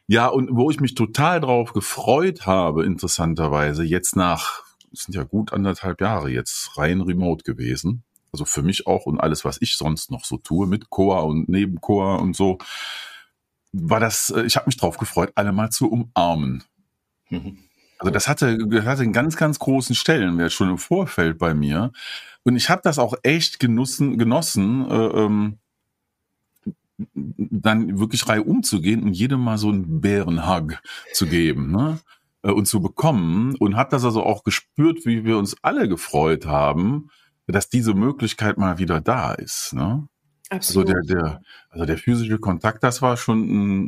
ja, 0.07 0.29
und 0.29 0.49
wo 0.57 0.71
ich 0.71 0.81
mich 0.81 0.95
total 0.95 1.41
drauf 1.41 1.75
gefreut 1.75 2.47
habe, 2.47 2.87
interessanterweise, 2.87 3.85
jetzt 3.85 4.17
nach, 4.17 4.63
es 4.91 5.03
sind 5.03 5.15
ja 5.15 5.25
gut 5.25 5.53
anderthalb 5.53 6.01
Jahre 6.01 6.31
jetzt 6.31 6.79
rein 6.79 7.03
remote 7.03 7.45
gewesen. 7.45 8.03
Also 8.33 8.47
für 8.47 8.63
mich 8.63 8.87
auch 8.87 9.05
und 9.05 9.21
alles, 9.21 9.45
was 9.45 9.61
ich 9.61 9.77
sonst 9.77 10.11
noch 10.11 10.25
so 10.25 10.39
tue 10.39 10.67
mit 10.67 10.89
Coa 10.89 11.21
und 11.21 11.51
neben 11.51 11.83
Coa 11.83 12.17
und 12.17 12.35
so, 12.35 12.57
war 13.73 14.01
das, 14.01 14.31
äh, 14.31 14.45
ich 14.45 14.57
habe 14.57 14.65
mich 14.65 14.79
drauf 14.79 14.97
gefreut, 14.97 15.33
alle 15.35 15.53
mal 15.53 15.69
zu 15.69 15.91
umarmen. 15.91 16.65
Mhm. 17.29 17.66
Also 17.99 18.13
das 18.13 18.29
hatte, 18.29 18.59
das 18.59 18.85
hatte 18.85 19.03
einen 19.03 19.13
ganz, 19.13 19.37
ganz 19.37 19.59
großen 19.59 19.95
Stellenwert 19.95 20.53
schon 20.53 20.71
im 20.71 20.79
Vorfeld 20.79 21.39
bei 21.39 21.55
mir. 21.55 21.93
Und 22.43 22.57
ich 22.57 22.69
habe 22.69 22.83
das 22.85 22.99
auch 22.99 23.15
echt 23.23 23.59
genossen, 23.59 24.19
genossen, 24.19 24.89
äh, 24.91 24.95
ähm, 24.95 25.59
dann 27.17 27.99
wirklich 27.99 28.29
rei 28.29 28.41
umzugehen 28.41 29.03
und 29.03 29.13
jedem 29.13 29.41
mal 29.41 29.59
so 29.59 29.69
einen 29.69 30.01
Bärenhug 30.01 30.81
zu 31.13 31.27
geben 31.27 31.71
ne? 31.71 31.99
Äh, 32.43 32.53
und 32.53 32.67
zu 32.67 32.81
bekommen. 32.81 33.55
Und 33.57 33.77
habe 33.77 33.91
das 33.91 34.05
also 34.05 34.23
auch 34.23 34.45
gespürt, 34.45 35.05
wie 35.05 35.25
wir 35.25 35.39
uns 35.39 35.57
alle 35.63 35.89
gefreut 35.89 36.47
haben, 36.47 37.11
dass 37.47 37.69
diese 37.69 37.95
Möglichkeit 37.95 38.59
mal 38.59 38.79
wieder 38.79 39.01
da 39.01 39.33
ist. 39.33 39.73
Ne? 39.73 40.09
Absolut. 40.49 40.95
Also 40.95 41.03
der, 41.03 41.23
der, 41.23 41.43
also 41.71 41.87
der 41.87 41.99
physische 41.99 42.39
Kontakt, 42.39 42.85
das 42.85 43.03
war 43.03 43.17
schon, 43.17 43.41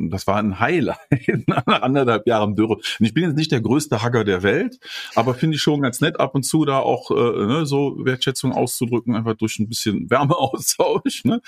ein, 0.05 0.09
das 0.09 0.27
war 0.27 0.37
ein 0.37 0.59
Highlight 0.59 0.97
nach 1.47 1.65
anderthalb 1.65 2.27
Jahren 2.27 2.55
Dürre. 2.55 2.75
Und 2.75 2.85
ich 2.99 3.13
bin 3.13 3.23
jetzt 3.23 3.37
nicht 3.37 3.51
der 3.51 3.61
größte 3.61 4.01
Hacker 4.01 4.25
der 4.25 4.43
Welt, 4.43 4.77
aber 5.15 5.35
finde 5.35 5.55
ich 5.55 5.61
schon 5.61 5.81
ganz 5.81 6.01
nett, 6.01 6.19
ab 6.19 6.35
und 6.35 6.43
zu 6.43 6.65
da 6.65 6.79
auch 6.79 7.11
äh, 7.11 7.45
ne, 7.45 7.65
so 7.65 7.97
Wertschätzung 8.03 8.51
auszudrücken, 8.51 9.15
einfach 9.15 9.35
durch 9.35 9.57
ein 9.59 9.69
bisschen 9.69 10.09
Wärmeaustausch. 10.09 11.23
Ne? 11.29 11.41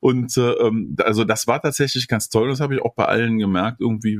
Und 0.00 0.36
äh, 0.36 0.52
ähm, 0.52 0.96
also 1.04 1.24
das 1.24 1.46
war 1.46 1.60
tatsächlich 1.60 2.08
ganz 2.08 2.30
toll. 2.30 2.48
Das 2.48 2.60
habe 2.60 2.74
ich 2.74 2.82
auch 2.82 2.94
bei 2.94 3.04
allen 3.04 3.38
gemerkt, 3.38 3.80
irgendwie 3.80 4.18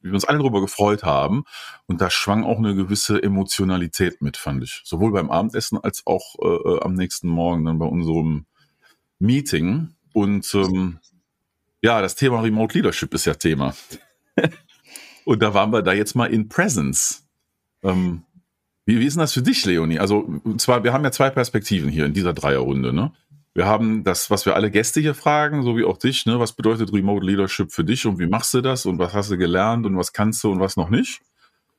wie 0.00 0.10
wir 0.10 0.14
uns 0.14 0.24
alle 0.24 0.38
darüber 0.38 0.60
gefreut 0.60 1.02
haben. 1.02 1.44
Und 1.86 2.00
da 2.00 2.08
schwang 2.08 2.44
auch 2.44 2.58
eine 2.58 2.74
gewisse 2.74 3.22
Emotionalität 3.22 4.22
mit, 4.22 4.36
fand 4.36 4.62
ich. 4.62 4.80
Sowohl 4.84 5.12
beim 5.12 5.30
Abendessen 5.30 5.78
als 5.78 6.06
auch 6.06 6.36
äh, 6.40 6.76
äh 6.76 6.80
am 6.82 6.94
nächsten 6.94 7.28
Morgen 7.28 7.64
dann 7.64 7.78
bei 7.78 7.86
unserem 7.86 8.46
Meeting 9.18 9.94
und 10.12 10.52
ähm, 10.54 10.98
ja, 11.82 12.00
das 12.00 12.16
Thema 12.16 12.40
Remote 12.40 12.76
Leadership 12.76 13.14
ist 13.14 13.24
ja 13.24 13.34
Thema. 13.34 13.74
Und 15.24 15.42
da 15.42 15.52
waren 15.52 15.70
wir 15.72 15.82
da 15.82 15.92
jetzt 15.92 16.14
mal 16.14 16.32
in 16.32 16.48
Presence. 16.48 17.28
Ähm, 17.82 18.22
wie, 18.86 18.98
wie 18.98 19.04
ist 19.04 19.14
denn 19.14 19.20
das 19.20 19.34
für 19.34 19.42
dich, 19.42 19.64
Leonie? 19.66 19.98
Also, 19.98 20.40
zwar, 20.56 20.82
wir 20.84 20.94
haben 20.94 21.04
ja 21.04 21.12
zwei 21.12 21.28
Perspektiven 21.28 21.90
hier 21.90 22.06
in 22.06 22.14
dieser 22.14 22.32
Dreierrunde, 22.32 22.94
ne? 22.94 23.12
Wir 23.54 23.66
haben 23.66 24.04
das, 24.04 24.30
was 24.30 24.46
wir 24.46 24.54
alle 24.54 24.70
Gäste 24.70 25.00
hier 25.00 25.14
fragen, 25.14 25.62
so 25.62 25.76
wie 25.76 25.84
auch 25.84 25.98
dich, 25.98 26.24
ne? 26.24 26.40
Was 26.40 26.54
bedeutet 26.54 26.92
Remote 26.94 27.26
Leadership 27.26 27.72
für 27.72 27.84
dich 27.84 28.06
und 28.06 28.18
wie 28.18 28.26
machst 28.26 28.54
du 28.54 28.62
das 28.62 28.86
und 28.86 28.98
was 28.98 29.12
hast 29.12 29.30
du 29.30 29.36
gelernt 29.36 29.84
und 29.84 29.96
was 29.98 30.14
kannst 30.14 30.42
du 30.44 30.50
und 30.50 30.60
was 30.60 30.78
noch 30.78 30.88
nicht? 30.88 31.20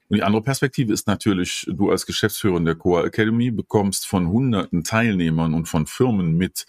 Und 0.10 0.18
die 0.18 0.24
andere 0.24 0.44
Perspektive 0.44 0.94
ist 0.94 1.08
natürlich, 1.08 1.66
du 1.68 1.90
als 1.90 2.06
Geschäftsführer 2.06 2.60
der 2.60 2.76
Core 2.76 3.08
Academy 3.08 3.50
bekommst 3.50 4.06
von 4.06 4.28
hunderten 4.28 4.84
Teilnehmern 4.84 5.56
und 5.56 5.68
von 5.68 5.88
Firmen 5.88 6.38
mit, 6.38 6.68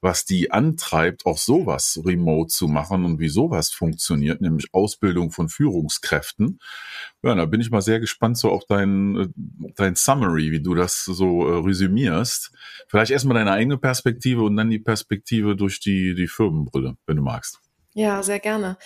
was 0.00 0.24
die 0.24 0.50
antreibt, 0.50 1.26
auch 1.26 1.38
sowas 1.38 2.00
remote 2.04 2.48
zu 2.48 2.68
machen 2.68 3.04
und 3.04 3.18
wie 3.18 3.28
sowas 3.28 3.70
funktioniert, 3.70 4.40
nämlich 4.40 4.72
Ausbildung 4.72 5.30
von 5.30 5.48
Führungskräften. 5.48 6.60
Ja, 7.22 7.34
da 7.34 7.46
bin 7.46 7.60
ich 7.60 7.70
mal 7.70 7.82
sehr 7.82 7.98
gespannt 7.98 8.38
so 8.38 8.50
auf 8.50 8.64
dein, 8.66 9.16
äh, 9.16 9.28
dein 9.76 9.96
Summary, 9.96 10.52
wie 10.52 10.62
du 10.62 10.74
das 10.74 11.04
so 11.04 11.48
äh, 11.48 11.64
resümierst. 11.64 12.52
Vielleicht 12.88 13.10
erstmal 13.10 13.36
deine 13.36 13.52
eigene 13.52 13.78
Perspektive 13.78 14.42
und 14.42 14.56
dann 14.56 14.70
die 14.70 14.78
Perspektive 14.78 15.56
durch 15.56 15.80
die, 15.80 16.14
die 16.14 16.28
Firmenbrille, 16.28 16.96
wenn 17.06 17.16
du 17.16 17.22
magst. 17.22 17.60
Ja, 17.94 18.22
sehr 18.22 18.38
gerne. 18.38 18.78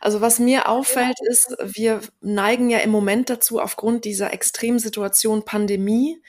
Also 0.00 0.22
was 0.22 0.38
mir 0.38 0.68
auffällt, 0.68 1.16
ist, 1.28 1.54
wir 1.62 2.00
neigen 2.22 2.70
ja 2.70 2.78
im 2.78 2.90
Moment 2.90 3.28
dazu, 3.28 3.60
aufgrund 3.60 4.06
dieser 4.06 4.32
Extremsituation 4.32 5.44
Pandemie, 5.44 6.22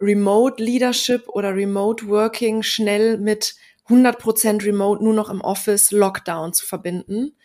Remote 0.00 0.62
Leadership 0.62 1.28
oder 1.28 1.54
Remote 1.54 2.06
Working 2.08 2.62
schnell 2.62 3.18
mit 3.18 3.54
100% 3.88 4.64
Remote 4.64 5.02
nur 5.02 5.14
noch 5.14 5.30
im 5.30 5.40
Office 5.40 5.90
Lockdown 5.90 6.52
zu 6.52 6.66
verbinden. 6.66 7.36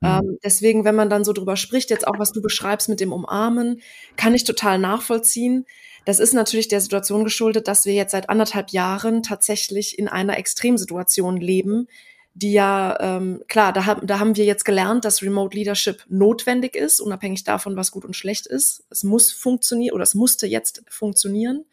Mhm. 0.00 0.08
Ähm, 0.08 0.38
deswegen, 0.42 0.84
wenn 0.84 0.94
man 0.94 1.10
dann 1.10 1.24
so 1.24 1.32
drüber 1.32 1.56
spricht, 1.56 1.90
jetzt 1.90 2.06
auch 2.06 2.18
was 2.18 2.32
du 2.32 2.42
beschreibst 2.42 2.88
mit 2.88 3.00
dem 3.00 3.12
Umarmen, 3.12 3.80
kann 4.16 4.34
ich 4.34 4.44
total 4.44 4.78
nachvollziehen. 4.78 5.66
Das 6.04 6.18
ist 6.18 6.34
natürlich 6.34 6.68
der 6.68 6.80
Situation 6.80 7.24
geschuldet, 7.24 7.68
dass 7.68 7.84
wir 7.84 7.94
jetzt 7.94 8.10
seit 8.10 8.28
anderthalb 8.28 8.70
Jahren 8.70 9.22
tatsächlich 9.22 9.98
in 9.98 10.08
einer 10.08 10.36
Extremsituation 10.36 11.36
leben, 11.36 11.86
die 12.34 12.52
ja, 12.52 12.96
ähm, 12.98 13.44
klar, 13.46 13.72
da, 13.72 13.84
haben 13.84 14.06
da 14.06 14.18
haben 14.18 14.36
wir 14.36 14.44
jetzt 14.44 14.64
gelernt, 14.64 15.04
dass 15.04 15.22
Remote 15.22 15.56
Leadership 15.56 16.04
notwendig 16.08 16.74
ist, 16.74 17.00
unabhängig 17.00 17.44
davon, 17.44 17.76
was 17.76 17.92
gut 17.92 18.04
und 18.04 18.16
schlecht 18.16 18.46
ist. 18.46 18.84
Es 18.88 19.04
muss 19.04 19.30
funktionieren 19.30 19.94
oder 19.94 20.02
es 20.02 20.14
musste 20.14 20.46
jetzt 20.46 20.82
funktionieren. 20.88 21.66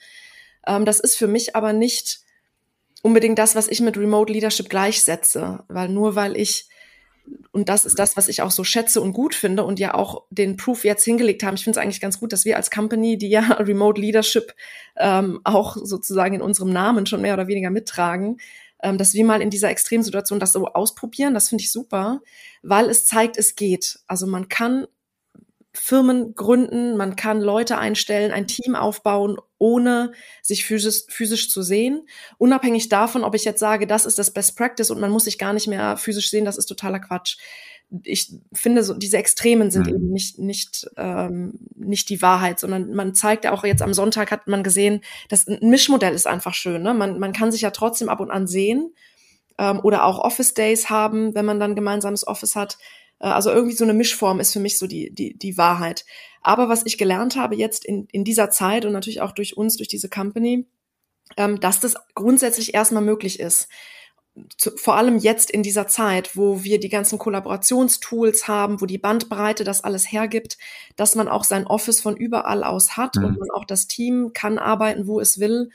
Ähm, 0.68 0.86
das 0.86 1.00
ist 1.00 1.16
für 1.16 1.28
mich 1.28 1.56
aber 1.56 1.72
nicht 1.74 2.22
unbedingt 3.02 3.40
das, 3.40 3.56
was 3.56 3.68
ich 3.68 3.82
mit 3.82 3.98
Remote 3.98 4.32
Leadership 4.32 4.70
gleichsetze, 4.70 5.64
weil 5.68 5.90
nur 5.90 6.16
weil 6.16 6.36
ich 6.36 6.70
und 7.52 7.70
das 7.70 7.86
ist 7.86 8.00
das, 8.00 8.18
was 8.18 8.28
ich 8.28 8.42
auch 8.42 8.52
so 8.52 8.64
schätze 8.64 9.02
und 9.02 9.14
gut 9.14 9.36
finde 9.36 9.64
und 9.64 9.80
ja 9.80 9.94
auch 9.94 10.24
den 10.30 10.58
Proof 10.58 10.84
jetzt 10.84 11.04
hingelegt 11.04 11.44
haben. 11.44 11.56
Ich 11.56 11.64
finde 11.64 11.80
es 11.80 11.84
eigentlich 11.84 12.02
ganz 12.02 12.20
gut, 12.20 12.34
dass 12.34 12.46
wir 12.46 12.58
als 12.58 12.72
Company, 12.72 13.18
die 13.18 13.30
ja 13.30 13.42
Remote 13.60 14.00
Leadership 14.00 14.54
ähm, 14.98 15.40
auch 15.44 15.78
sozusagen 15.78 16.36
in 16.36 16.42
unserem 16.42 16.72
Namen 16.72 17.06
schon 17.06 17.22
mehr 17.22 17.34
oder 17.34 17.48
weniger 17.48 17.70
mittragen, 17.70 18.38
ähm, 18.82 18.98
dass 18.98 19.14
wir 19.14 19.26
mal 19.26 19.42
in 19.42 19.50
dieser 19.50 19.70
Extremsituation 19.70 20.40
das 20.40 20.54
so 20.54 20.66
ausprobieren. 20.68 21.34
Das 21.34 21.50
finde 21.50 21.64
ich 21.64 21.72
super, 21.72 22.22
weil 22.64 22.90
es 22.90 23.06
zeigt, 23.06 23.38
es 23.38 23.56
geht. 23.56 24.00
Also 24.08 24.26
man 24.26 24.50
kann 24.50 24.88
Firmen 25.82 26.36
gründen, 26.36 26.98
man 26.98 27.16
kann 27.16 27.40
Leute 27.40 27.78
einstellen, 27.78 28.32
ein 28.32 28.48
Team 28.48 28.76
aufbauen, 28.76 29.38
ohne 29.58 30.12
sich 30.42 30.66
physisch, 30.66 31.04
physisch 31.08 31.50
zu 31.50 31.62
sehen. 31.62 32.08
Unabhängig 32.38 32.90
davon, 32.90 33.24
ob 33.24 33.34
ich 33.34 33.46
jetzt 33.46 33.60
sage, 33.60 33.88
das 33.88 34.06
ist 34.06 34.20
das 34.20 34.32
Best 34.32 34.58
Practice 34.58 34.92
und 34.92 35.00
man 35.00 35.12
muss 35.12 35.24
sich 35.24 35.38
gar 35.38 35.54
nicht 35.54 35.68
mehr 35.68 35.98
physisch 35.98 36.30
sehen, 36.30 36.46
das 36.46 36.58
ist 36.58 36.66
totaler 36.66 37.00
Quatsch. 37.00 37.38
Ich 38.04 38.32
finde, 38.54 38.84
so 38.84 38.94
diese 38.94 39.18
Extremen 39.18 39.72
sind 39.72 39.88
mhm. 39.88 39.96
eben 39.96 40.10
nicht, 40.12 40.38
nicht, 40.38 40.88
ähm, 40.98 41.60
nicht 41.76 42.10
die 42.10 42.22
Wahrheit, 42.22 42.60
sondern 42.60 42.94
man 42.94 43.16
zeigt 43.16 43.46
ja 43.46 43.52
auch 43.52 43.64
jetzt 43.64 43.82
am 43.82 43.94
Sonntag 43.94 44.32
hat 44.32 44.48
man 44.48 44.64
gesehen, 44.64 45.02
das 45.30 45.48
Mischmodell 45.62 46.14
ist 46.14 46.28
einfach 46.28 46.54
schön. 46.54 46.84
Ne? 46.84 46.94
Man, 46.94 47.20
man 47.20 47.34
kann 47.34 47.52
sich 47.52 47.62
ja 47.62 47.72
trotzdem 47.72 48.10
ab 48.10 48.20
und 48.20 48.32
an 48.32 48.48
sehen 48.48 48.94
ähm, 49.58 49.80
oder 49.82 50.06
auch 50.06 50.20
Office 50.20 50.54
Days 50.54 50.90
haben, 50.90 51.34
wenn 51.36 51.46
man 51.46 51.60
dann 51.60 51.76
gemeinsames 51.76 52.28
Office 52.28 52.56
hat. 52.56 52.78
Äh, 53.20 53.28
also 53.28 53.52
irgendwie 53.52 53.76
so 53.76 53.84
eine 53.84 53.94
Mischform 53.94 54.40
ist 54.40 54.54
für 54.54 54.60
mich 54.60 54.78
so 54.78 54.88
die, 54.88 55.14
die, 55.14 55.38
die 55.38 55.58
Wahrheit. 55.58 56.06
Aber 56.42 56.70
was 56.70 56.86
ich 56.86 56.98
gelernt 56.98 57.36
habe 57.36 57.56
jetzt 57.56 57.86
in, 57.86 58.08
in 58.12 58.24
dieser 58.24 58.50
Zeit 58.50 58.86
und 58.86 58.94
natürlich 58.94 59.22
auch 59.22 59.32
durch 59.32 59.58
uns, 59.58 59.78
durch 59.78 59.90
diese 59.90 60.10
Company, 60.10 60.66
ähm, 61.38 61.60
dass 61.60 61.80
das 61.80 61.96
grundsätzlich 62.16 62.74
erstmal 62.74 63.04
möglich 63.04 63.40
ist. 63.40 63.68
Zu, 64.58 64.72
vor 64.78 64.96
allem 64.96 65.18
jetzt 65.18 65.52
in 65.52 65.64
dieser 65.64 65.88
Zeit, 65.88 66.38
wo 66.38 66.64
wir 66.64 66.80
die 66.80 66.88
ganzen 66.88 67.20
Kollaborationstools 67.20 68.48
haben, 68.48 68.80
wo 68.80 68.86
die 68.86 68.98
Bandbreite 68.98 69.66
das 69.66 69.84
alles 69.84 70.10
hergibt, 70.12 70.58
dass 70.96 71.16
man 71.16 71.28
auch 71.28 71.44
sein 71.44 71.68
Office 71.68 72.00
von 72.00 72.16
überall 72.16 72.64
aus 72.64 72.96
hat 72.96 73.16
mhm. 73.16 73.26
und 73.26 73.40
man 73.40 73.52
auch 73.52 73.66
das 73.66 73.88
Team 73.88 74.32
kann 74.34 74.58
arbeiten, 74.58 75.08
wo 75.08 75.20
es 75.20 75.40
will. 75.40 75.72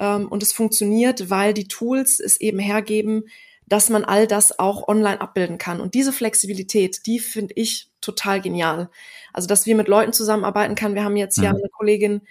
Ähm, 0.00 0.26
und 0.28 0.42
es 0.42 0.52
funktioniert, 0.52 1.30
weil 1.30 1.54
die 1.54 1.68
Tools 1.68 2.18
es 2.18 2.40
eben 2.40 2.58
hergeben, 2.58 3.24
dass 3.68 3.90
man 3.90 4.04
all 4.04 4.26
das 4.26 4.58
auch 4.58 4.88
online 4.88 5.20
abbilden 5.20 5.58
kann. 5.58 5.80
Und 5.80 5.94
diese 5.94 6.12
Flexibilität, 6.12 7.06
die 7.06 7.18
finde 7.18 7.54
ich 7.56 7.90
total 8.00 8.40
genial. 8.40 8.90
Also, 9.32 9.46
dass 9.46 9.66
wir 9.66 9.76
mit 9.76 9.88
Leuten 9.88 10.12
zusammenarbeiten 10.12 10.74
kann. 10.74 10.94
Wir 10.94 11.04
haben 11.04 11.16
jetzt 11.16 11.38
mhm. 11.38 11.44
ja 11.44 11.50
eine 11.50 11.68
Kollegin, 11.70 12.22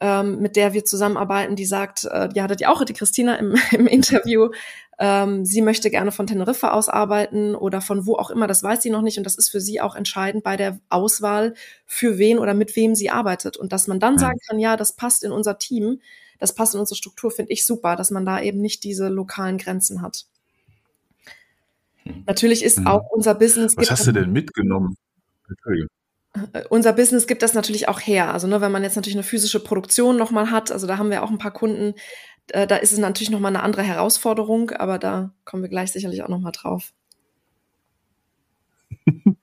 ähm, 0.00 0.38
mit 0.40 0.54
der 0.54 0.74
wir 0.74 0.84
zusammenarbeiten, 0.84 1.56
die 1.56 1.66
sagt, 1.66 2.04
äh, 2.04 2.28
die 2.28 2.40
hattet 2.40 2.60
ja 2.60 2.68
auch 2.68 2.84
die 2.84 2.92
Christina 2.92 3.34
im, 3.36 3.56
im 3.72 3.86
Interview, 3.86 4.50
ähm, 5.00 5.44
sie 5.44 5.62
möchte 5.62 5.90
gerne 5.90 6.12
von 6.12 6.26
Teneriffa 6.26 6.72
aus 6.72 6.88
arbeiten 6.88 7.54
oder 7.54 7.80
von 7.80 8.06
wo 8.06 8.16
auch 8.16 8.30
immer, 8.30 8.46
das 8.46 8.62
weiß 8.62 8.82
sie 8.82 8.90
noch 8.90 9.02
nicht. 9.02 9.18
Und 9.18 9.24
das 9.24 9.36
ist 9.36 9.48
für 9.48 9.60
sie 9.60 9.80
auch 9.80 9.94
entscheidend 9.94 10.44
bei 10.44 10.56
der 10.56 10.78
Auswahl, 10.88 11.54
für 11.86 12.18
wen 12.18 12.38
oder 12.38 12.54
mit 12.54 12.76
wem 12.76 12.94
sie 12.94 13.10
arbeitet. 13.10 13.56
Und 13.56 13.72
dass 13.72 13.86
man 13.88 14.00
dann 14.00 14.14
mhm. 14.14 14.18
sagen 14.18 14.38
kann, 14.48 14.58
ja, 14.58 14.76
das 14.76 14.92
passt 14.92 15.24
in 15.24 15.32
unser 15.32 15.58
Team, 15.58 16.00
das 16.38 16.54
passt 16.54 16.74
in 16.74 16.80
unsere 16.80 16.96
Struktur, 16.96 17.30
finde 17.30 17.52
ich 17.52 17.66
super, 17.66 17.96
dass 17.96 18.10
man 18.10 18.24
da 18.24 18.40
eben 18.40 18.60
nicht 18.60 18.84
diese 18.84 19.08
lokalen 19.08 19.58
Grenzen 19.58 20.02
hat. 20.02 20.26
Natürlich 22.26 22.64
ist 22.64 22.80
mhm. 22.80 22.86
auch 22.86 23.10
unser 23.10 23.34
Business. 23.34 23.76
Was 23.76 23.90
hast 23.90 24.06
du 24.06 24.12
denn 24.12 24.32
mitgenommen? 24.32 24.96
Äh, 26.52 26.64
unser 26.68 26.92
Business 26.92 27.26
gibt 27.26 27.42
das 27.42 27.54
natürlich 27.54 27.88
auch 27.88 28.00
her. 28.00 28.32
Also 28.32 28.46
ne, 28.46 28.60
wenn 28.60 28.72
man 28.72 28.82
jetzt 28.82 28.96
natürlich 28.96 29.16
eine 29.16 29.22
physische 29.22 29.60
Produktion 29.60 30.16
nochmal 30.16 30.50
hat, 30.50 30.70
also 30.70 30.86
da 30.86 30.98
haben 30.98 31.10
wir 31.10 31.22
auch 31.22 31.30
ein 31.30 31.38
paar 31.38 31.52
Kunden, 31.52 31.94
äh, 32.48 32.66
da 32.66 32.76
ist 32.76 32.92
es 32.92 32.98
natürlich 32.98 33.30
nochmal 33.30 33.54
eine 33.54 33.62
andere 33.62 33.82
Herausforderung, 33.82 34.70
aber 34.70 34.98
da 34.98 35.32
kommen 35.44 35.62
wir 35.62 35.70
gleich 35.70 35.92
sicherlich 35.92 36.22
auch 36.22 36.28
nochmal 36.28 36.52
drauf. 36.52 36.92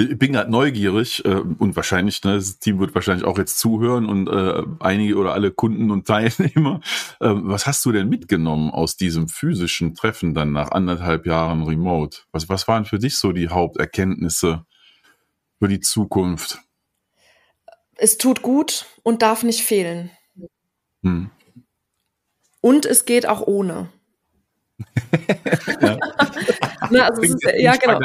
Ich 0.00 0.16
bin 0.16 0.32
gerade 0.32 0.48
neugierig 0.48 1.24
äh, 1.24 1.30
und 1.30 1.74
wahrscheinlich, 1.74 2.22
ne, 2.22 2.34
das 2.34 2.60
Team 2.60 2.78
wird 2.78 2.94
wahrscheinlich 2.94 3.26
auch 3.26 3.36
jetzt 3.36 3.58
zuhören 3.58 4.06
und 4.06 4.28
äh, 4.28 4.62
einige 4.78 5.16
oder 5.16 5.32
alle 5.32 5.50
Kunden 5.50 5.90
und 5.90 6.06
Teilnehmer. 6.06 6.80
Äh, 7.18 7.30
was 7.34 7.66
hast 7.66 7.84
du 7.84 7.90
denn 7.90 8.08
mitgenommen 8.08 8.70
aus 8.70 8.96
diesem 8.96 9.26
physischen 9.26 9.96
Treffen 9.96 10.34
dann 10.34 10.52
nach 10.52 10.70
anderthalb 10.70 11.26
Jahren 11.26 11.64
Remote? 11.64 12.18
Was, 12.30 12.48
was 12.48 12.68
waren 12.68 12.84
für 12.84 13.00
dich 13.00 13.16
so 13.16 13.32
die 13.32 13.48
Haupterkenntnisse 13.48 14.64
für 15.58 15.66
die 15.66 15.80
Zukunft? 15.80 16.60
Es 17.96 18.18
tut 18.18 18.42
gut 18.42 18.86
und 19.02 19.22
darf 19.22 19.42
nicht 19.42 19.62
fehlen. 19.62 20.12
Hm. 21.02 21.30
Und 22.60 22.86
es 22.86 23.04
geht 23.04 23.26
auch 23.26 23.40
ohne. 23.40 23.88
ja. 25.80 25.98
Na, 26.90 27.08
also 27.08 27.22
ist, 27.22 27.44
ja, 27.58 27.74
genau. 27.74 27.98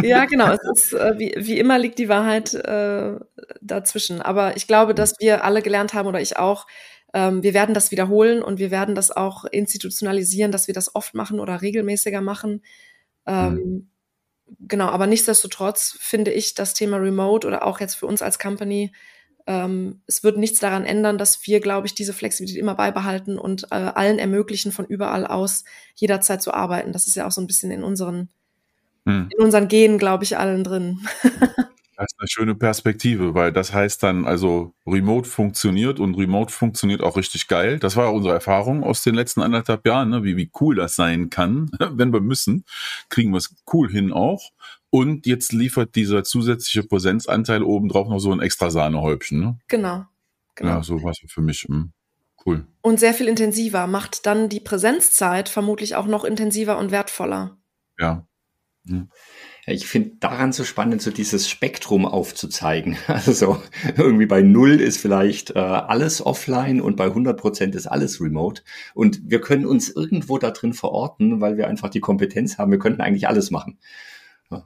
Ja, 0.00 0.24
genau. 0.24 0.50
Es 0.50 0.60
ist, 0.72 0.92
äh, 0.94 1.18
wie, 1.18 1.34
wie 1.36 1.58
immer 1.58 1.78
liegt 1.78 1.98
die 1.98 2.08
Wahrheit 2.08 2.54
äh, 2.54 3.18
dazwischen. 3.60 4.22
Aber 4.22 4.56
ich 4.56 4.66
glaube, 4.66 4.94
dass 4.94 5.14
wir 5.20 5.44
alle 5.44 5.62
gelernt 5.62 5.92
haben, 5.92 6.08
oder 6.08 6.20
ich 6.20 6.36
auch, 6.38 6.66
ähm, 7.12 7.42
wir 7.42 7.52
werden 7.54 7.74
das 7.74 7.90
wiederholen 7.90 8.42
und 8.42 8.58
wir 8.58 8.70
werden 8.70 8.94
das 8.94 9.10
auch 9.10 9.44
institutionalisieren, 9.44 10.52
dass 10.52 10.66
wir 10.66 10.74
das 10.74 10.94
oft 10.94 11.14
machen 11.14 11.40
oder 11.40 11.60
regelmäßiger 11.60 12.20
machen. 12.20 12.62
Ähm, 13.26 13.54
mhm. 13.54 13.88
Genau, 14.60 14.88
aber 14.88 15.06
nichtsdestotrotz 15.06 15.96
finde 16.00 16.30
ich 16.30 16.54
das 16.54 16.74
Thema 16.74 16.98
Remote 16.98 17.46
oder 17.46 17.66
auch 17.66 17.80
jetzt 17.80 17.94
für 17.94 18.06
uns 18.06 18.22
als 18.22 18.38
Company, 18.38 18.92
ähm, 19.46 20.02
es 20.06 20.22
wird 20.22 20.36
nichts 20.36 20.60
daran 20.60 20.84
ändern, 20.84 21.18
dass 21.18 21.46
wir, 21.46 21.60
glaube 21.60 21.86
ich, 21.86 21.94
diese 21.94 22.12
Flexibilität 22.12 22.60
immer 22.60 22.74
beibehalten 22.74 23.38
und 23.38 23.64
äh, 23.64 23.74
allen 23.74 24.18
ermöglichen, 24.18 24.72
von 24.72 24.86
überall 24.86 25.26
aus 25.26 25.64
jederzeit 25.96 26.42
zu 26.42 26.54
arbeiten. 26.54 26.92
Das 26.92 27.06
ist 27.06 27.16
ja 27.16 27.26
auch 27.26 27.32
so 27.32 27.40
ein 27.40 27.46
bisschen 27.46 27.70
in 27.70 27.82
unseren 27.82 28.28
hm. 29.06 29.28
in 29.30 29.44
unseren 29.44 29.68
Genen, 29.68 29.98
glaube 29.98 30.24
ich, 30.24 30.38
allen 30.38 30.64
drin. 30.64 31.00
Das 32.02 32.10
ist 32.10 32.20
eine 32.20 32.28
schöne 32.28 32.54
Perspektive, 32.56 33.34
weil 33.34 33.52
das 33.52 33.72
heißt 33.72 34.02
dann, 34.02 34.24
also 34.24 34.74
Remote 34.86 35.28
funktioniert 35.28 36.00
und 36.00 36.16
Remote 36.16 36.52
funktioniert 36.52 37.00
auch 37.00 37.16
richtig 37.16 37.46
geil. 37.46 37.78
Das 37.78 37.96
war 37.96 38.12
unsere 38.12 38.34
Erfahrung 38.34 38.82
aus 38.82 39.04
den 39.04 39.14
letzten 39.14 39.40
anderthalb 39.40 39.86
Jahren, 39.86 40.10
ne? 40.10 40.24
wie, 40.24 40.36
wie 40.36 40.50
cool 40.60 40.74
das 40.74 40.96
sein 40.96 41.30
kann. 41.30 41.70
Wenn 41.78 42.12
wir 42.12 42.20
müssen, 42.20 42.64
kriegen 43.08 43.30
wir 43.30 43.38
es 43.38 43.54
cool 43.72 43.88
hin 43.88 44.12
auch. 44.12 44.50
Und 44.90 45.26
jetzt 45.26 45.52
liefert 45.52 45.94
dieser 45.94 46.24
zusätzliche 46.24 46.82
Präsenzanteil 46.82 47.62
obendrauf 47.62 48.08
noch 48.08 48.18
so 48.18 48.32
ein 48.32 48.40
extra 48.40 48.70
Sahnehäubchen. 48.70 49.38
Ne? 49.38 49.58
Genau. 49.68 50.04
genau. 50.56 50.70
Ja, 50.70 50.82
so 50.82 51.02
war 51.04 51.12
es 51.12 51.20
für 51.28 51.40
mich. 51.40 51.62
Hm, 51.68 51.92
cool. 52.44 52.66
Und 52.80 52.98
sehr 52.98 53.14
viel 53.14 53.28
intensiver, 53.28 53.86
macht 53.86 54.26
dann 54.26 54.48
die 54.48 54.60
Präsenzzeit 54.60 55.48
vermutlich 55.48 55.94
auch 55.94 56.06
noch 56.06 56.24
intensiver 56.24 56.78
und 56.78 56.90
wertvoller. 56.90 57.58
Ja, 57.98 58.26
Ja. 58.84 59.06
Ich 59.66 59.86
finde 59.86 60.16
daran 60.18 60.52
so 60.52 60.64
spannend, 60.64 61.02
so 61.02 61.12
dieses 61.12 61.48
Spektrum 61.48 62.04
aufzuzeigen. 62.04 62.96
Also 63.06 63.62
irgendwie 63.96 64.26
bei 64.26 64.42
Null 64.42 64.80
ist 64.80 64.98
vielleicht 64.98 65.50
äh, 65.50 65.58
alles 65.58 66.24
offline 66.24 66.80
und 66.80 66.96
bei 66.96 67.04
100 67.04 67.38
Prozent 67.38 67.74
ist 67.76 67.86
alles 67.86 68.20
remote. 68.20 68.62
Und 68.94 69.20
wir 69.24 69.40
können 69.40 69.66
uns 69.66 69.88
irgendwo 69.88 70.38
da 70.38 70.50
drin 70.50 70.72
verorten, 70.72 71.40
weil 71.40 71.56
wir 71.56 71.68
einfach 71.68 71.90
die 71.90 72.00
Kompetenz 72.00 72.58
haben. 72.58 72.72
Wir 72.72 72.80
könnten 72.80 73.00
eigentlich 73.00 73.28
alles 73.28 73.50
machen. 73.52 73.78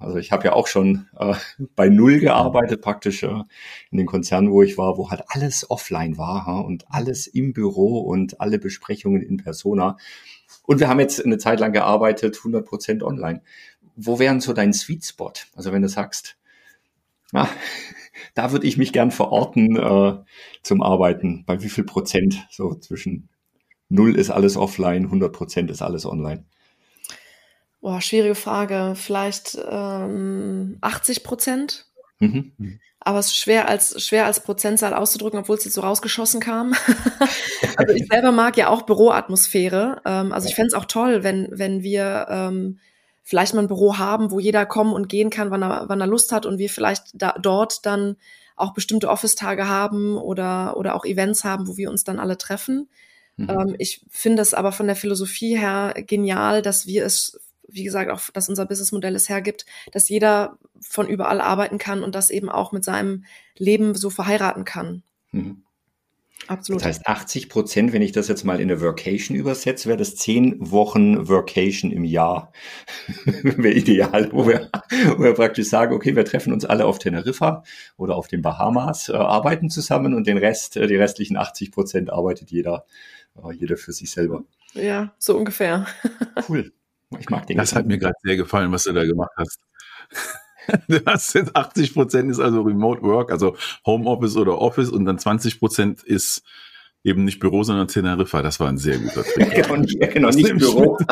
Also 0.00 0.16
ich 0.16 0.32
habe 0.32 0.44
ja 0.44 0.52
auch 0.54 0.66
schon 0.66 1.06
äh, 1.18 1.35
bei 1.76 1.88
Null 1.88 2.18
gearbeitet, 2.20 2.80
praktisch 2.80 3.23
äh, 3.23 3.42
in 3.90 3.99
den 3.99 4.06
Konzernen, 4.06 4.50
wo 4.50 4.62
ich 4.62 4.78
war, 4.78 4.96
wo 4.96 5.11
halt 5.11 5.23
alles 5.28 5.70
offline 5.70 6.18
war 6.18 6.46
ha, 6.46 6.61
und 6.61 6.85
alles 6.88 7.26
im 7.26 7.52
Büro 7.52 8.00
und 8.00 8.40
alle 8.40 8.58
Besprechungen 8.58 9.23
in 9.23 9.37
Persona. 9.37 9.96
Und 10.64 10.80
wir 10.80 10.88
haben 10.88 11.00
jetzt 11.00 11.25
eine 11.25 11.38
Zeit 11.38 11.61
lang 11.61 11.73
gearbeitet, 11.73 12.37
100 12.38 12.66
Prozent 12.66 13.02
online 13.02 13.42
wo 13.97 14.19
wären 14.19 14.41
so 14.41 14.53
dein 14.53 14.73
Sweet 14.73 15.05
Spot? 15.05 15.33
Also 15.55 15.73
wenn 15.73 15.83
du 15.83 15.88
sagst, 15.88 16.37
ah, 17.33 17.49
da 18.35 18.53
würde 18.53 18.67
ich 18.67 18.76
mich 18.76 18.93
gern 18.93 19.11
verorten 19.11 19.76
äh, 19.76 20.19
zum 20.62 20.83
Arbeiten. 20.83 21.45
Bei 21.47 21.62
wie 21.62 21.69
viel 21.69 21.85
Prozent? 21.85 22.47
So 22.50 22.75
zwischen 22.75 23.29
null 23.88 24.17
ist 24.17 24.31
alles 24.31 24.57
offline, 24.57 25.05
100 25.05 25.33
Prozent 25.33 25.71
ist 25.71 25.83
alles 25.83 26.07
online. 26.07 26.45
Boah, 27.81 28.00
schwierige 28.00 28.35
Frage. 28.35 28.95
Vielleicht 28.97 29.59
ähm, 29.71 30.79
80 30.81 31.23
Prozent. 31.23 31.87
Mhm. 32.19 32.81
Aber 32.99 33.21
es 33.21 33.26
ist 33.26 33.37
schwer 33.37 33.69
als, 33.69 34.05
schwer 34.05 34.26
als 34.26 34.43
Prozentzahl 34.43 34.93
auszudrücken, 34.93 35.38
obwohl 35.38 35.57
es 35.57 35.65
jetzt 35.65 35.75
so 35.75 35.83
rausgeschossen 35.83 36.41
kam. 36.41 36.75
also 37.76 37.95
ich 37.95 38.09
selber 38.09 38.33
mag 38.33 38.57
ja 38.57 38.69
auch 38.69 38.83
Büroatmosphäre. 38.83 40.03
Ähm, 40.05 40.33
also 40.33 40.49
ich 40.49 40.57
fände 40.57 40.69
es 40.69 40.75
auch 40.75 40.87
toll, 40.87 41.23
wenn, 41.23 41.49
wenn 41.53 41.85
wir 41.85 42.26
ähm, 42.29 42.81
vielleicht 43.26 43.54
mal 43.54 43.62
ein 43.62 43.66
Büro 43.66 43.99
haben, 43.99 44.30
wo 44.30 44.38
jeder 44.38 44.64
kommen 44.66 44.92
und 44.92 45.09
gehen 45.09 45.30
kann, 45.30 45.50
wann 45.50 45.62
er, 45.62 45.88
wann 45.88 46.00
er 46.00 46.06
Lust 46.06 46.30
hat 46.30 46.47
und 46.47 46.59
wir 46.59 46.71
vielleicht 46.71 47.06
da, 47.12 47.35
dort 47.42 47.85
dann 47.85 48.16
auch 48.54 48.73
bestimmte 48.73 49.11
Office-Tage 49.11 49.68
haben 49.68 50.16
oder, 50.16 50.76
oder 50.76 50.95
auch 50.95 51.04
Events 51.04 51.42
haben, 51.42 51.66
wo 51.66 51.76
wir 51.76 51.90
uns 51.90 52.04
dann 52.04 52.21
alle 52.21 52.38
treffen. 52.38 52.88
Mhm. 53.37 53.50
Ähm, 53.50 53.76
ich 53.78 54.06
finde 54.09 54.42
es 54.42 54.54
aber 54.54 54.71
von 54.71 54.87
der 54.87 54.95
Philosophie 54.95 55.59
her 55.59 55.92
genial, 56.06 56.62
dass 56.62 56.87
wir 56.87 57.04
es, 57.04 57.40
wie 57.66 57.83
gesagt, 57.83 58.12
auch, 58.12 58.30
dass 58.33 58.49
unser 58.49 58.64
Businessmodell 58.64 59.16
es 59.16 59.28
hergibt, 59.28 59.66
dass 59.90 60.09
jeder 60.09 60.56
von 60.80 61.09
überall 61.09 61.40
arbeiten 61.40 61.78
kann 61.78 62.04
und 62.04 62.14
das 62.14 62.30
eben 62.30 62.49
auch 62.49 62.71
mit 62.71 62.85
seinem 62.85 63.25
Leben 63.56 63.97
so 63.97 64.09
verheiraten 64.09 64.64
kann. 64.64 65.02
Mhm. 65.33 65.64
Absolut. 66.49 66.83
Das 66.83 66.88
heißt, 66.88 67.07
80 67.07 67.49
Prozent, 67.49 67.93
wenn 67.93 68.02
ich 68.02 68.12
das 68.12 68.28
jetzt 68.28 68.45
mal 68.45 68.61
in 68.61 68.71
eine 68.71 68.81
Workation 68.81 69.37
übersetze, 69.37 69.88
wäre 69.88 69.99
das 69.99 70.16
zehn 70.16 70.57
Wochen 70.59 71.28
Workation 71.28 71.90
im 71.90 72.05
Jahr. 72.05 72.52
wäre 73.25 73.75
ideal, 73.75 74.31
wo 74.33 74.47
wir, 74.47 74.71
wo 75.16 75.25
wir 75.25 75.35
praktisch 75.35 75.69
sagen, 75.69 75.95
okay, 75.95 76.14
wir 76.14 76.25
treffen 76.25 76.52
uns 76.52 76.64
alle 76.64 76.85
auf 76.85 76.99
Teneriffa 76.99 77.64
oder 77.97 78.14
auf 78.14 78.28
den 78.28 78.43
Bahamas, 78.43 79.09
äh, 79.09 79.14
arbeiten 79.14 79.71
zusammen 79.71 80.14
und 80.14 80.26
den 80.26 80.38
Rest, 80.38 80.76
äh, 80.76 80.87
die 80.87 80.97
restlichen 80.97 81.37
80 81.37 81.73
Prozent 81.73 82.11
arbeitet 82.11 82.50
jeder, 82.50 82.85
äh, 83.37 83.52
jeder 83.52 83.76
für 83.76 83.93
sich 83.93 84.11
selber. 84.11 84.45
Ja, 84.75 85.14
so 85.19 85.37
ungefähr. 85.37 85.87
cool. 86.49 86.73
Ich 87.19 87.31
mag 87.31 87.47
den. 87.47 87.57
Das 87.57 87.75
hat 87.75 87.87
mir 87.87 87.99
gerade 87.99 88.16
sehr 88.23 88.37
gefallen, 88.37 88.71
was 88.73 88.85
du 88.85 88.93
da 88.93 89.05
gemacht 89.05 89.33
hast. 89.37 89.61
Du 90.88 91.00
hast 91.04 91.35
jetzt 91.35 91.54
80 91.54 91.94
Prozent 91.94 92.30
ist 92.30 92.40
also 92.40 92.62
Remote 92.62 93.02
Work, 93.02 93.30
also 93.30 93.56
Homeoffice 93.85 94.37
oder 94.37 94.61
Office 94.61 94.90
und 94.90 95.04
dann 95.04 95.18
20 95.18 95.58
Prozent 95.58 96.02
ist 96.02 96.42
eben 97.06 97.25
nicht 97.25 97.38
Büro, 97.38 97.62
sondern 97.62 97.87
Teneriffa. 97.87 98.42
Das 98.42 98.58
war 98.58 98.68
ein 98.68 98.78
sehr 98.78 98.99
guter 98.99 99.23
Trick. 99.23 99.50
genau, 99.54 99.76
nicht, 99.76 100.00
genau, 100.12 100.28
nicht 100.30 100.58
Büro. 100.58 100.99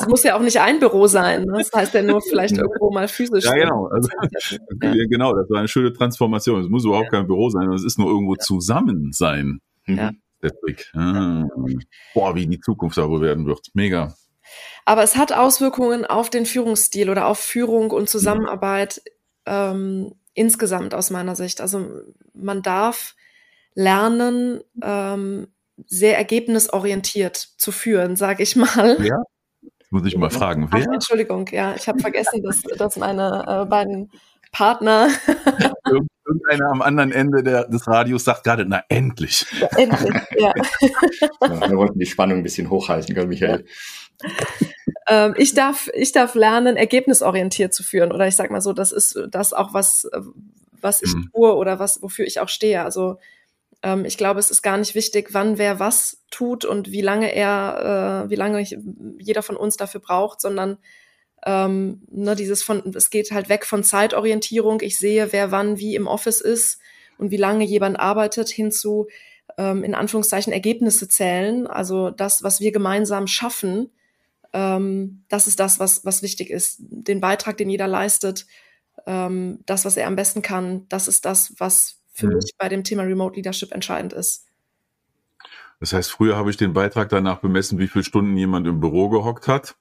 Es 0.00 0.06
muss 0.06 0.22
ja 0.22 0.36
auch 0.36 0.40
nicht 0.40 0.60
ein 0.60 0.78
Büro 0.78 1.08
sein. 1.08 1.44
Ne? 1.44 1.54
Das 1.58 1.72
heißt 1.72 1.92
ja 1.92 2.02
nur 2.02 2.20
vielleicht 2.22 2.56
irgendwo 2.56 2.90
mal 2.92 3.08
physisch. 3.08 3.44
Ja, 3.44 3.54
genau. 3.54 3.88
Also, 3.88 4.08
ja. 4.82 4.92
genau, 5.08 5.34
das 5.34 5.50
war 5.50 5.58
eine 5.58 5.68
schöne 5.68 5.92
Transformation. 5.92 6.62
Es 6.62 6.68
muss 6.68 6.84
überhaupt 6.84 7.12
ja. 7.12 7.18
kein 7.18 7.26
Büro 7.26 7.50
sein, 7.50 7.70
es 7.72 7.84
ist 7.84 7.98
nur 7.98 8.08
irgendwo 8.08 8.34
ja. 8.34 8.40
zusammen 8.40 9.10
sein. 9.12 9.60
Ja. 9.86 10.12
Der 10.42 10.52
Trick. 10.60 10.88
Ah. 10.94 11.46
Boah, 12.14 12.34
wie 12.36 12.46
die 12.46 12.60
Zukunft 12.60 12.96
darüber 12.96 13.20
werden 13.20 13.46
wird. 13.46 13.66
Mega. 13.74 14.14
Aber 14.84 15.02
es 15.02 15.16
hat 15.16 15.32
Auswirkungen 15.32 16.04
auf 16.04 16.30
den 16.30 16.46
Führungsstil 16.46 17.10
oder 17.10 17.26
auf 17.26 17.38
Führung 17.38 17.90
und 17.90 18.08
Zusammenarbeit 18.08 19.02
ähm, 19.46 20.14
insgesamt 20.34 20.94
aus 20.94 21.10
meiner 21.10 21.36
Sicht. 21.36 21.60
Also 21.60 22.02
man 22.32 22.62
darf 22.62 23.14
lernen, 23.74 24.60
ähm, 24.82 25.48
sehr 25.86 26.16
ergebnisorientiert 26.16 27.36
zu 27.36 27.72
führen, 27.72 28.16
sage 28.16 28.42
ich 28.42 28.56
mal. 28.56 28.96
Ja. 29.04 29.22
Muss 29.90 30.06
ich 30.06 30.16
mal 30.16 30.30
fragen, 30.30 30.68
wer? 30.70 30.86
Ach, 30.88 30.94
Entschuldigung, 30.94 31.48
ja, 31.50 31.74
ich 31.74 31.88
habe 31.88 31.98
vergessen, 31.98 32.42
dass, 32.42 32.62
dass 32.78 32.96
meine 32.96 33.44
äh, 33.46 33.66
beiden 33.66 34.10
Partner. 34.52 35.08
Irgendeiner 36.26 36.70
am 36.70 36.82
anderen 36.82 37.10
Ende 37.10 37.42
der, 37.42 37.66
des 37.68 37.86
Radios 37.86 38.24
sagt 38.24 38.44
gerade, 38.44 38.66
na 38.66 38.82
endlich. 38.90 39.46
Ja, 39.58 39.68
endlich, 39.78 40.14
ja. 40.38 40.52
ja. 41.40 41.70
Wir 41.70 41.76
wollten 41.76 41.98
die 41.98 42.06
Spannung 42.06 42.38
ein 42.38 42.42
bisschen 42.42 42.68
hochhalten, 42.68 43.14
gell, 43.14 43.26
Michael? 43.26 43.64
Ähm, 45.08 45.34
ich 45.36 45.54
darf, 45.54 45.88
ich 45.94 46.12
darf 46.12 46.34
lernen, 46.34 46.76
ergebnisorientiert 46.76 47.74
zu 47.74 47.82
führen. 47.82 48.12
Oder 48.12 48.28
ich 48.28 48.36
sag 48.36 48.50
mal 48.50 48.60
so, 48.60 48.72
das 48.72 48.92
ist 48.92 49.18
das 49.30 49.52
auch 49.52 49.74
was, 49.74 50.08
was 50.80 51.02
ich 51.02 51.14
mhm. 51.14 51.30
tue 51.32 51.54
oder 51.54 51.78
was, 51.78 52.02
wofür 52.02 52.26
ich 52.26 52.40
auch 52.40 52.48
stehe. 52.48 52.82
Also 52.82 53.18
ähm, 53.82 54.04
ich 54.04 54.18
glaube, 54.18 54.40
es 54.40 54.50
ist 54.50 54.62
gar 54.62 54.76
nicht 54.76 54.94
wichtig, 54.94 55.28
wann 55.32 55.58
wer 55.58 55.78
was 55.78 56.22
tut 56.30 56.64
und 56.64 56.90
wie 56.90 57.00
lange 57.00 57.34
er, 57.34 58.24
äh, 58.26 58.30
wie 58.30 58.36
lange 58.36 58.60
ich, 58.60 58.76
jeder 59.18 59.42
von 59.42 59.56
uns 59.56 59.76
dafür 59.76 60.00
braucht, 60.00 60.40
sondern 60.40 60.78
ähm, 61.46 62.02
ne, 62.10 62.34
dieses 62.34 62.62
von, 62.62 62.82
es 62.94 63.10
geht 63.10 63.30
halt 63.30 63.48
weg 63.48 63.64
von 63.64 63.84
Zeitorientierung. 63.84 64.80
Ich 64.80 64.98
sehe, 64.98 65.32
wer 65.32 65.52
wann 65.52 65.78
wie 65.78 65.94
im 65.94 66.06
Office 66.06 66.40
ist 66.40 66.80
und 67.16 67.30
wie 67.30 67.36
lange 67.36 67.64
jemand 67.64 67.98
arbeitet, 67.98 68.48
hinzu 68.48 69.06
ähm, 69.56 69.84
in 69.84 69.94
Anführungszeichen 69.94 70.52
Ergebnisse 70.52 71.08
zählen. 71.08 71.66
Also 71.66 72.10
das, 72.10 72.42
was 72.42 72.60
wir 72.60 72.72
gemeinsam 72.72 73.28
schaffen, 73.28 73.90
ähm, 74.52 75.24
das 75.28 75.46
ist 75.46 75.60
das, 75.60 75.78
was, 75.78 76.04
was 76.04 76.22
wichtig 76.22 76.50
ist. 76.50 76.76
Den 76.80 77.20
Beitrag, 77.20 77.56
den 77.56 77.70
jeder 77.70 77.86
leistet, 77.86 78.46
ähm, 79.06 79.60
das, 79.66 79.84
was 79.84 79.96
er 79.96 80.06
am 80.06 80.16
besten 80.16 80.42
kann, 80.42 80.86
das 80.88 81.08
ist 81.08 81.24
das, 81.24 81.54
was 81.58 82.00
für 82.12 82.26
mhm. 82.26 82.34
mich 82.34 82.52
bei 82.58 82.68
dem 82.68 82.84
Thema 82.84 83.02
Remote 83.02 83.36
Leadership 83.36 83.72
entscheidend 83.72 84.12
ist. 84.12 84.46
Das 85.80 85.92
heißt, 85.92 86.10
früher 86.10 86.36
habe 86.36 86.50
ich 86.50 86.56
den 86.56 86.72
Beitrag 86.72 87.08
danach 87.08 87.38
bemessen, 87.38 87.78
wie 87.78 87.88
viele 87.88 88.04
Stunden 88.04 88.36
jemand 88.36 88.66
im 88.66 88.80
Büro 88.80 89.08
gehockt 89.08 89.46
hat. 89.46 89.76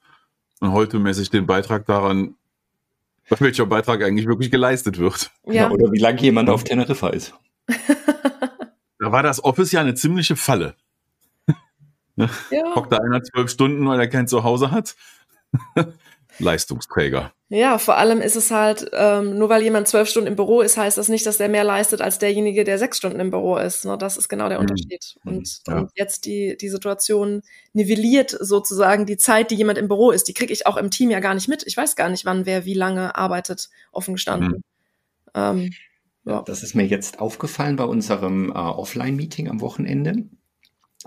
Und 0.59 0.71
heute 0.71 0.99
messe 0.99 1.21
ich 1.21 1.29
den 1.29 1.47
Beitrag 1.47 1.85
daran, 1.85 2.35
welcher 3.39 3.65
Beitrag 3.65 4.03
eigentlich 4.03 4.27
wirklich 4.27 4.51
geleistet 4.51 4.99
wird. 4.99 5.31
Ja. 5.45 5.69
Oder 5.69 5.91
wie 5.91 5.99
lange 5.99 6.21
jemand 6.21 6.49
auf 6.49 6.63
Teneriffa 6.63 7.09
ist. 7.09 7.33
da 8.99 9.11
war 9.11 9.23
das 9.23 9.43
Office 9.43 9.71
ja 9.71 9.81
eine 9.81 9.95
ziemliche 9.95 10.35
Falle. 10.35 10.75
Ne? 12.17 12.29
Ja. 12.51 12.75
Hockt 12.75 12.91
da 12.91 12.97
einer 12.97 13.23
zwölf 13.23 13.49
Stunden, 13.49 13.87
weil 13.87 13.99
er 13.99 14.07
kein 14.07 14.27
Zuhause 14.27 14.71
hat. 14.71 14.95
Leistungsträger. 16.39 17.31
Ja, 17.49 17.77
vor 17.77 17.97
allem 17.97 18.19
ist 18.21 18.35
es 18.35 18.51
halt, 18.51 18.89
ähm, 18.93 19.37
nur 19.37 19.49
weil 19.49 19.63
jemand 19.63 19.87
zwölf 19.87 20.09
Stunden 20.09 20.27
im 20.27 20.35
Büro 20.35 20.61
ist, 20.61 20.77
heißt 20.77 20.97
das 20.97 21.07
nicht, 21.07 21.25
dass 21.25 21.37
der 21.37 21.47
mehr 21.47 21.63
leistet 21.63 22.01
als 22.01 22.19
derjenige, 22.19 22.63
der 22.63 22.77
sechs 22.77 22.97
Stunden 22.97 23.19
im 23.19 23.31
Büro 23.31 23.57
ist. 23.57 23.85
Ne? 23.85 23.97
Das 23.97 24.17
ist 24.17 24.27
genau 24.27 24.49
der 24.49 24.59
mhm. 24.59 24.63
Unterschied. 24.63 25.15
Mhm. 25.23 25.31
Und, 25.31 25.59
ja. 25.67 25.77
und, 25.77 25.91
jetzt 25.95 26.25
die, 26.25 26.57
die 26.57 26.69
Situation 26.69 27.41
nivelliert 27.73 28.35
sozusagen 28.39 29.05
die 29.05 29.17
Zeit, 29.17 29.49
die 29.49 29.55
jemand 29.55 29.77
im 29.77 29.87
Büro 29.87 30.11
ist. 30.11 30.27
Die 30.27 30.33
kriege 30.33 30.51
ich 30.51 30.67
auch 30.67 30.77
im 30.77 30.91
Team 30.91 31.09
ja 31.09 31.21
gar 31.21 31.33
nicht 31.33 31.47
mit. 31.47 31.65
Ich 31.65 31.77
weiß 31.77 31.95
gar 31.95 32.09
nicht, 32.09 32.25
wann 32.25 32.45
wer 32.45 32.65
wie 32.65 32.73
lange 32.73 33.15
arbeitet, 33.15 33.69
offen 33.91 34.15
gestanden. 34.15 34.49
Mhm. 34.49 34.63
Ähm, 35.33 35.73
ja. 36.25 36.41
Das 36.41 36.61
ist 36.61 36.75
mir 36.75 36.85
jetzt 36.85 37.19
aufgefallen 37.19 37.77
bei 37.77 37.85
unserem 37.85 38.49
äh, 38.49 38.55
Offline-Meeting 38.55 39.49
am 39.49 39.61
Wochenende. 39.61 40.25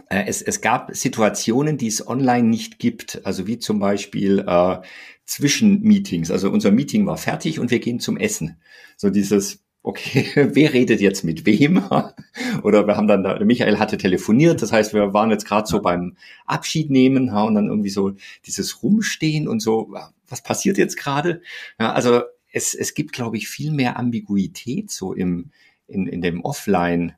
Äh, 0.08 0.24
es, 0.26 0.42
es 0.42 0.60
gab 0.60 0.94
Situationen, 0.94 1.78
die 1.78 1.88
es 1.88 2.06
online 2.06 2.48
nicht 2.48 2.78
gibt, 2.78 3.20
also 3.24 3.46
wie 3.46 3.58
zum 3.58 3.78
Beispiel 3.78 4.44
äh, 4.46 4.78
Zwischenmeetings. 5.24 6.30
Also 6.30 6.50
unser 6.50 6.70
Meeting 6.70 7.06
war 7.06 7.16
fertig 7.16 7.60
und 7.60 7.70
wir 7.70 7.78
gehen 7.78 8.00
zum 8.00 8.16
Essen. 8.16 8.60
So 8.96 9.10
dieses, 9.10 9.62
okay, 9.82 10.26
wer 10.54 10.72
redet 10.72 11.00
jetzt 11.00 11.24
mit 11.24 11.46
wem? 11.46 11.82
Oder 12.62 12.86
wir 12.86 12.96
haben 12.96 13.08
dann, 13.08 13.22
der 13.22 13.44
Michael 13.44 13.78
hatte 13.78 13.96
telefoniert, 13.96 14.62
das 14.62 14.72
heißt, 14.72 14.94
wir 14.94 15.12
waren 15.14 15.30
jetzt 15.30 15.46
gerade 15.46 15.68
so 15.68 15.80
beim 15.80 16.16
Abschied 16.46 16.90
nehmen 16.90 17.30
und 17.30 17.54
dann 17.54 17.68
irgendwie 17.68 17.90
so 17.90 18.12
dieses 18.46 18.82
Rumstehen 18.82 19.48
und 19.48 19.60
so, 19.60 19.94
was 20.28 20.42
passiert 20.42 20.78
jetzt 20.78 20.96
gerade? 20.96 21.42
Ja, 21.78 21.92
also 21.92 22.22
es, 22.52 22.74
es 22.74 22.94
gibt, 22.94 23.12
glaube 23.12 23.36
ich, 23.36 23.48
viel 23.48 23.70
mehr 23.70 23.98
Ambiguität 23.98 24.90
so 24.90 25.12
im, 25.12 25.50
in, 25.86 26.06
in 26.06 26.20
dem 26.20 26.42
Offline, 26.42 27.14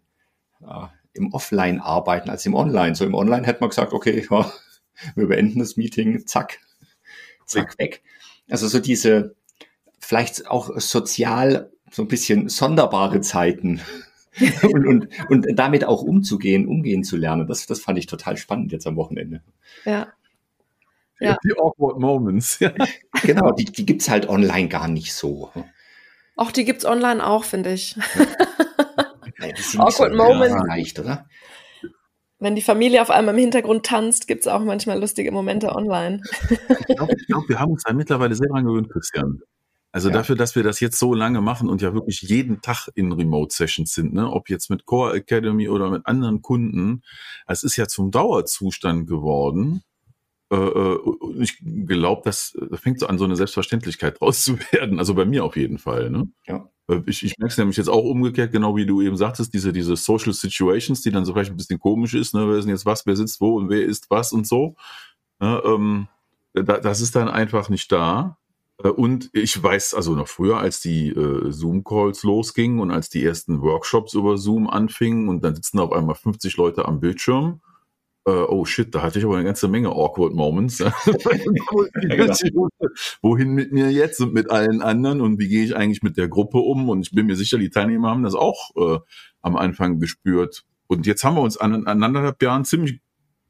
äh, 0.61 0.87
im 1.15 1.33
Offline 1.33 1.81
arbeiten 1.81 2.31
als 2.31 2.47
im 2.47 2.55
Online. 2.55 2.95
So 2.95 3.05
im 3.05 3.15
Online 3.15 3.47
hätte 3.47 3.61
man 3.61 3.71
gesagt, 3.71 3.93
okay, 3.93 4.27
ja, 4.31 4.53
wir 5.15 5.29
beenden 5.29 5.59
das 5.59 5.77
Meeting, 5.77 6.27
zack, 6.27 6.59
zack, 7.47 7.79
weg. 7.79 8.03
Also 8.51 8.69
so 8.69 8.79
diese 8.79 9.35
vielleicht 9.99 10.49
auch 10.49 10.79
sozial 10.79 11.71
so 11.91 12.03
ein 12.03 12.09
bisschen 12.09 12.49
sonderbare 12.49 13.21
Zeiten 13.21 13.81
und, 14.63 14.87
und, 14.87 15.09
und 15.29 15.47
damit 15.57 15.85
auch 15.85 16.03
umzugehen, 16.03 16.67
umgehen 16.67 17.05
zu 17.05 17.17
lernen. 17.17 17.47
Das, 17.47 17.67
das 17.67 17.81
fand 17.81 17.99
ich 17.99 18.07
total 18.07 18.37
spannend 18.37 18.73
jetzt 18.73 18.87
am 18.87 18.97
Wochenende. 18.97 19.43
Ja. 19.85 20.13
Ja. 21.21 21.37
Die 21.45 21.53
awkward 21.53 21.99
moments. 21.99 22.59
genau, 23.23 23.53
die, 23.53 23.67
die 23.67 23.87
gibt 23.87 24.03
es 24.03 24.09
halt 24.09 24.29
online 24.29 24.69
gar 24.69 24.89
nicht 24.89 25.15
so. 25.15 25.53
Auch 26.35 26.51
die 26.51 26.65
gibt 26.65 26.81
es 26.81 26.85
online 26.85 27.25
auch, 27.25 27.45
finde 27.45 27.73
ich. 27.73 27.97
Sind 29.57 29.81
Awkward 29.81 30.13
so 30.13 30.17
Moment. 30.17 30.67
Leicht, 30.69 30.99
oder? 30.99 31.27
Wenn 32.39 32.57
die 32.57 32.63
Familie 32.63 33.03
auf 33.03 33.11
einmal 33.11 33.35
im 33.35 33.41
Hintergrund 33.41 33.87
tanzt, 33.87 34.27
gibt 34.27 34.41
es 34.41 34.49
auch 34.49 34.65
manchmal 34.65 34.99
lustige 34.99 35.31
Momente 35.31 35.75
online. 35.75 36.21
Ich 36.89 36.97
glaube, 36.97 37.15
glaub, 37.29 37.49
wir 37.49 37.61
haben 37.61 37.71
uns 37.71 37.85
da 37.85 37.93
mittlerweile 37.93 38.35
sehr 38.35 38.49
dran 38.49 38.65
gewöhnt, 38.65 38.91
Christian. 38.91 39.41
Also 39.93 40.09
ja. 40.09 40.15
dafür, 40.15 40.37
dass 40.37 40.57
wir 40.57 40.63
das 40.63 40.81
jetzt 40.81 40.99
so 40.99 41.15
lange 41.15 41.43
machen 41.43 41.69
und 41.69 41.83
ja 41.83 41.93
wirklich 41.93 42.23
jeden 42.23 42.63
Tag 42.63 42.89
in 42.95 43.13
Remote-Sessions 43.13 43.93
sind, 43.93 44.15
ne? 44.15 44.29
ob 44.29 44.49
jetzt 44.49 44.71
mit 44.71 44.87
Core 44.87 45.15
Academy 45.15 45.69
oder 45.69 45.91
mit 45.91 46.07
anderen 46.07 46.41
Kunden, 46.41 47.03
es 47.47 47.63
ist 47.63 47.77
ja 47.77 47.87
zum 47.87 48.11
Dauerzustand 48.11 49.07
geworden. 49.07 49.83
Äh, 50.51 50.57
äh 50.57 50.99
ich 51.41 51.59
glaube, 51.87 52.23
das, 52.25 52.57
das 52.71 52.81
fängt 52.81 53.01
so 53.01 53.07
an, 53.07 53.19
so 53.19 53.25
eine 53.25 53.37
Selbstverständlichkeit 53.37 54.21
draus 54.21 54.43
zu 54.45 54.59
werden. 54.73 54.99
Also 54.99 55.15
bei 55.15 55.27
mir 55.27 55.45
auf 55.45 55.57
jeden 55.57 55.79
Fall. 55.79 56.11
Ne? 56.11 56.29
Ja. 56.47 56.69
Äh, 56.93 57.03
ich, 57.07 57.25
ich 57.25 57.39
merke 57.39 57.53
es 57.53 57.59
nämlich 57.59 57.77
jetzt 57.77 57.89
auch 57.89 58.05
umgekehrt, 58.05 58.53
genau 58.53 58.77
wie 58.77 58.87
du 58.87 59.01
eben 59.01 59.17
sagtest, 59.17 59.53
diese, 59.55 59.73
diese 59.73 59.97
Social 59.97 60.33
Situations, 60.33 61.03
die 61.03 61.11
dann 61.11 61.25
so 61.25 61.33
vielleicht 61.33 61.51
ein 61.51 61.57
bisschen 61.57 61.79
komisch 61.79 62.15
ist, 62.15 62.35
ne? 62.35 62.49
wer 62.49 62.57
ist 62.57 62.65
denn 62.65 62.75
jetzt 62.75 62.87
was, 62.87 63.07
wer 63.07 63.17
sitzt 63.17 63.41
wo 63.41 63.57
und 63.57 63.69
wer 63.69 63.85
ist 63.85 64.11
was 64.11 64.33
und 64.33 64.47
so. 64.47 64.77
Ne? 65.41 65.63
Ähm, 65.65 66.09
da, 66.55 66.79
das 66.79 67.01
ist 67.01 67.17
dann 67.17 67.29
einfach 67.29 67.69
nicht 67.69 67.91
da. 67.91 68.37
Äh, 68.83 68.89
und 68.89 69.31
ich 69.33 69.61
weiß, 69.63 69.95
also 69.95 70.15
noch 70.15 70.29
früher, 70.29 70.59
als 70.59 70.81
die 70.81 71.09
äh, 71.09 71.51
Zoom-Calls 71.51 72.23
losgingen 72.23 72.81
und 72.81 72.91
als 72.91 73.09
die 73.09 73.25
ersten 73.25 73.63
Workshops 73.63 74.15
über 74.15 74.39
Zoom 74.39 74.69
anfingen 74.69 75.29
und 75.29 75.43
dann 75.45 75.55
sitzen 75.55 75.79
auf 75.79 75.93
einmal 75.93 76.15
50 76.15 76.57
Leute 76.57 76.87
am 76.87 77.01
Bildschirm, 77.01 77.61
äh, 78.27 78.31
oh 78.31 78.65
shit, 78.65 78.95
da 78.95 79.03
hatte 79.03 79.19
ich 79.19 79.25
aber 79.25 79.37
eine 79.37 79.45
ganze 79.45 79.69
Menge 79.69 79.89
awkward 79.89 80.35
Moments. 80.35 80.83
Genau. 81.95 82.69
Wohin 83.23 83.53
mit 83.53 83.73
mir 83.73 83.91
jetzt 83.91 84.21
und 84.21 84.35
mit 84.35 84.51
allen 84.51 84.83
anderen 84.83 85.21
und 85.21 85.39
wie 85.39 85.49
gehe 85.49 85.65
ich 85.65 85.75
eigentlich 85.77 86.03
mit 86.03 86.17
der 86.17 86.29
Gruppe 86.29 86.59
um? 86.59 86.89
Und 86.89 87.03
ich 87.03 87.13
bin 87.13 87.27
mir 87.27 87.37
sicher, 87.37 87.59
die 87.59 87.71
Teilnehmer 87.71 88.11
haben 88.11 88.23
das 88.23 88.35
auch 88.35 88.71
äh, 88.77 88.99
am 89.41 89.57
Anfang 89.57 89.99
gespürt. 89.99 90.65
Und 90.87 91.07
jetzt 91.07 91.25
haben 91.25 91.37
wir 91.37 91.43
uns 91.43 91.57
an, 91.57 91.87
an 91.87 92.03
anderthalb 92.03 92.43
Jahren 92.43 92.65
ziemlich 92.65 93.01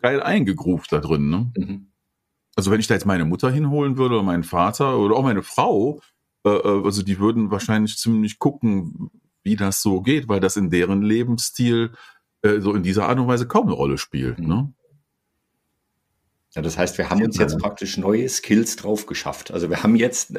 geil 0.00 0.22
eingegruft 0.22 0.92
da 0.92 1.00
drin. 1.00 1.28
Ne? 1.28 1.52
Mhm. 1.56 1.92
Also 2.54 2.70
wenn 2.70 2.80
ich 2.80 2.86
da 2.86 2.94
jetzt 2.94 3.06
meine 3.06 3.24
Mutter 3.24 3.50
hinholen 3.50 3.96
würde 3.96 4.16
oder 4.16 4.24
meinen 4.24 4.44
Vater 4.44 4.98
oder 4.98 5.16
auch 5.16 5.22
meine 5.22 5.42
Frau, 5.42 6.00
äh, 6.44 6.50
äh 6.50 6.84
also 6.84 7.02
die 7.02 7.18
würden 7.18 7.50
wahrscheinlich 7.50 7.96
ziemlich 7.96 8.38
gucken, 8.38 9.10
wie 9.42 9.56
das 9.56 9.82
so 9.82 10.02
geht, 10.02 10.28
weil 10.28 10.40
das 10.40 10.56
in 10.56 10.70
deren 10.70 11.02
Lebensstil 11.02 11.92
äh, 12.42 12.60
so 12.60 12.74
in 12.74 12.82
dieser 12.82 13.08
Art 13.08 13.18
und 13.18 13.28
Weise 13.28 13.46
kaum 13.46 13.66
eine 13.66 13.74
Rolle 13.74 13.98
spielt. 13.98 14.38
Mhm. 14.38 14.46
Ne? 14.46 14.72
Ja, 16.54 16.60
das 16.60 16.76
heißt, 16.76 16.98
wir 16.98 17.08
haben 17.08 17.22
uns 17.22 17.38
jetzt 17.38 17.58
praktisch 17.58 17.96
neue 17.96 18.28
Skills 18.28 18.76
drauf 18.76 19.06
geschafft. 19.06 19.52
Also 19.52 19.70
wir 19.70 19.82
haben 19.82 19.96
jetzt 19.96 20.34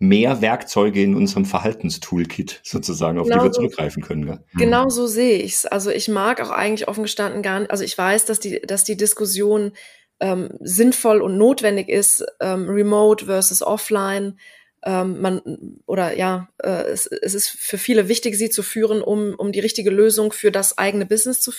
mehr 0.00 0.42
Werkzeuge 0.42 1.00
in 1.00 1.14
unserem 1.14 1.44
Verhaltenstoolkit 1.44 2.60
sozusagen, 2.64 3.18
auf 3.20 3.28
genau 3.28 3.38
die 3.38 3.44
wir 3.44 3.52
zurückgreifen 3.52 4.02
können. 4.02 4.26
Gell? 4.26 4.40
Mhm. 4.52 4.58
Genau 4.58 4.88
so 4.88 5.06
sehe 5.06 5.38
ich 5.38 5.54
es. 5.54 5.66
Also 5.66 5.90
ich 5.90 6.08
mag 6.08 6.40
auch 6.40 6.50
eigentlich 6.50 6.88
offen 6.88 7.04
gestanden 7.04 7.42
gar 7.42 7.60
nicht, 7.60 7.70
also 7.70 7.84
ich 7.84 7.96
weiß, 7.96 8.24
dass 8.24 8.40
die, 8.40 8.60
dass 8.62 8.82
die 8.82 8.96
Diskussion 8.96 9.72
ähm, 10.18 10.50
sinnvoll 10.60 11.20
und 11.20 11.38
notwendig 11.38 11.88
ist, 11.88 12.24
ähm, 12.40 12.68
remote 12.68 13.26
versus 13.26 13.62
offline 13.62 14.38
ähm, 14.84 15.20
man 15.20 15.42
oder 15.86 16.16
ja, 16.16 16.48
äh, 16.62 16.84
es, 16.90 17.06
es 17.06 17.34
ist 17.34 17.48
für 17.48 17.78
viele 17.78 18.08
wichtig, 18.08 18.36
sie 18.36 18.50
zu 18.50 18.62
führen, 18.62 19.02
um, 19.02 19.34
um 19.34 19.52
die 19.52 19.60
richtige 19.60 19.90
Lösung 19.90 20.32
für 20.32 20.50
das 20.50 20.78
eigene 20.78 21.06
Business 21.06 21.40
zu, 21.40 21.52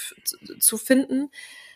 zu 0.59 0.77
finden. 0.77 1.29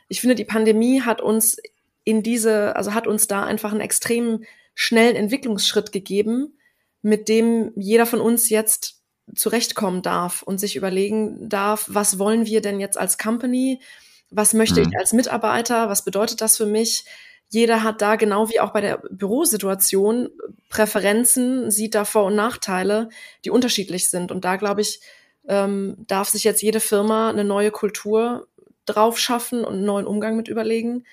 Ich 0.09 0.21
finde, 0.21 0.35
die 0.35 0.45
Pandemie 0.45 1.01
hat 1.01 1.21
uns 1.21 1.57
in 2.03 2.23
diese, 2.23 2.75
also 2.75 2.93
hat 2.93 3.07
uns 3.07 3.27
da 3.27 3.45
einfach 3.45 3.71
einen 3.71 3.81
extrem 3.81 4.43
schnellen 4.75 5.15
Entwicklungsschritt 5.15 5.91
gegeben, 5.91 6.57
mit 7.01 7.29
dem 7.29 7.71
jeder 7.75 8.05
von 8.05 8.21
uns 8.21 8.49
jetzt 8.49 9.01
zurechtkommen 9.35 10.01
darf 10.01 10.41
und 10.41 10.59
sich 10.59 10.75
überlegen 10.75 11.49
darf, 11.49 11.85
was 11.87 12.19
wollen 12.19 12.45
wir 12.45 12.61
denn 12.61 12.79
jetzt 12.79 12.97
als 12.97 13.17
Company? 13.17 13.81
Was 14.29 14.53
möchte 14.53 14.81
mhm. 14.81 14.89
ich 14.89 14.97
als 14.99 15.13
Mitarbeiter? 15.13 15.89
Was 15.89 16.03
bedeutet 16.03 16.41
das 16.41 16.57
für 16.57 16.65
mich? 16.65 17.05
Jeder 17.49 17.83
hat 17.83 18.01
da 18.01 18.15
genau 18.15 18.49
wie 18.49 18.59
auch 18.59 18.71
bei 18.71 18.81
der 18.81 18.97
Bürosituation 19.09 20.29
Präferenzen, 20.69 21.71
sieht 21.71 21.95
da 21.95 22.03
Vor- 22.03 22.25
und 22.25 22.35
Nachteile, 22.35 23.09
die 23.45 23.51
unterschiedlich 23.51 24.09
sind. 24.09 24.31
Und 24.31 24.43
da 24.43 24.57
glaube 24.57 24.81
ich, 24.81 24.99
ähm, 25.47 25.95
darf 26.07 26.27
sich 26.27 26.43
jetzt 26.43 26.61
jede 26.61 26.79
Firma 26.79 27.29
eine 27.29 27.45
neue 27.45 27.71
Kultur 27.71 28.47
drauf 28.85 29.17
schaffen 29.17 29.63
und 29.63 29.75
einen 29.75 29.85
neuen 29.85 30.05
Umgang 30.05 30.35
mit 30.35 30.49
überlegen. 30.49 31.05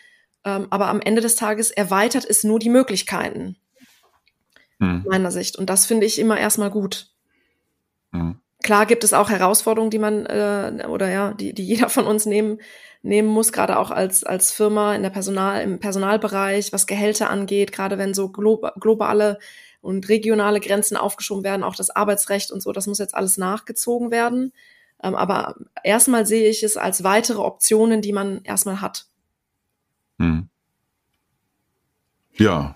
Ähm, 0.45 0.67
aber 0.71 0.89
am 0.89 1.01
Ende 1.01 1.21
des 1.21 1.37
Tages 1.37 1.71
erweitert 1.71 2.25
es 2.29 2.45
nur 2.45 2.59
die 2.59 2.69
Möglichkeiten, 2.69 3.57
hm. 4.81 5.05
meiner 5.07 5.31
Sicht. 5.31 5.57
Und 5.57 5.71
das 5.71 5.87
finde 5.87 6.07
ich 6.07 6.19
immer 6.19 6.39
erstmal 6.39 6.71
gut. 6.71 7.11
Hm. 8.13 8.41
Klar 8.65 8.87
gibt 8.87 9.05
es 9.05 9.13
auch 9.13 9.29
Herausforderungen, 9.29 9.91
die 9.91 9.99
man 9.99 10.25
äh, 10.25 10.87
oder 10.89 11.11
ja, 11.11 11.35
die, 11.35 11.53
die 11.53 11.65
jeder 11.65 11.91
von 11.91 12.07
uns 12.07 12.25
nehmen 12.25 12.59
nehmen 13.03 13.29
muss, 13.29 13.53
gerade 13.53 13.79
auch 13.79 13.91
als, 13.91 14.25
als 14.25 14.51
Firma 14.51 14.95
in 14.95 15.03
der 15.03 15.11
Personal, 15.11 15.61
im 15.63 15.79
Personalbereich, 15.79 16.73
was 16.73 16.87
Gehälter 16.87 17.29
angeht, 17.29 17.71
gerade 17.71 17.99
wenn 17.99 18.15
so 18.15 18.31
globale 18.31 19.39
und 19.83 20.09
regionale 20.09 20.59
Grenzen 20.61 20.97
aufgeschoben 20.97 21.45
werden, 21.45 21.63
auch 21.63 21.77
das 21.77 21.91
Arbeitsrecht 21.91 22.51
und 22.51 22.63
so, 22.63 22.73
das 22.73 22.87
muss 22.87 22.99
jetzt 22.99 23.15
alles 23.15 23.37
nachgezogen 23.37 24.11
werden. 24.11 24.55
Ähm, 25.03 25.15
aber 25.15 25.57
erstmal 25.83 26.25
sehe 26.25 26.49
ich 26.49 26.63
es 26.63 26.79
als 26.79 27.05
weitere 27.05 27.43
Optionen, 27.43 28.01
die 28.01 28.15
man 28.15 28.41
erstmal 28.45 28.81
hat. 28.81 29.05
Hm. 30.19 30.49
Ja, 32.33 32.75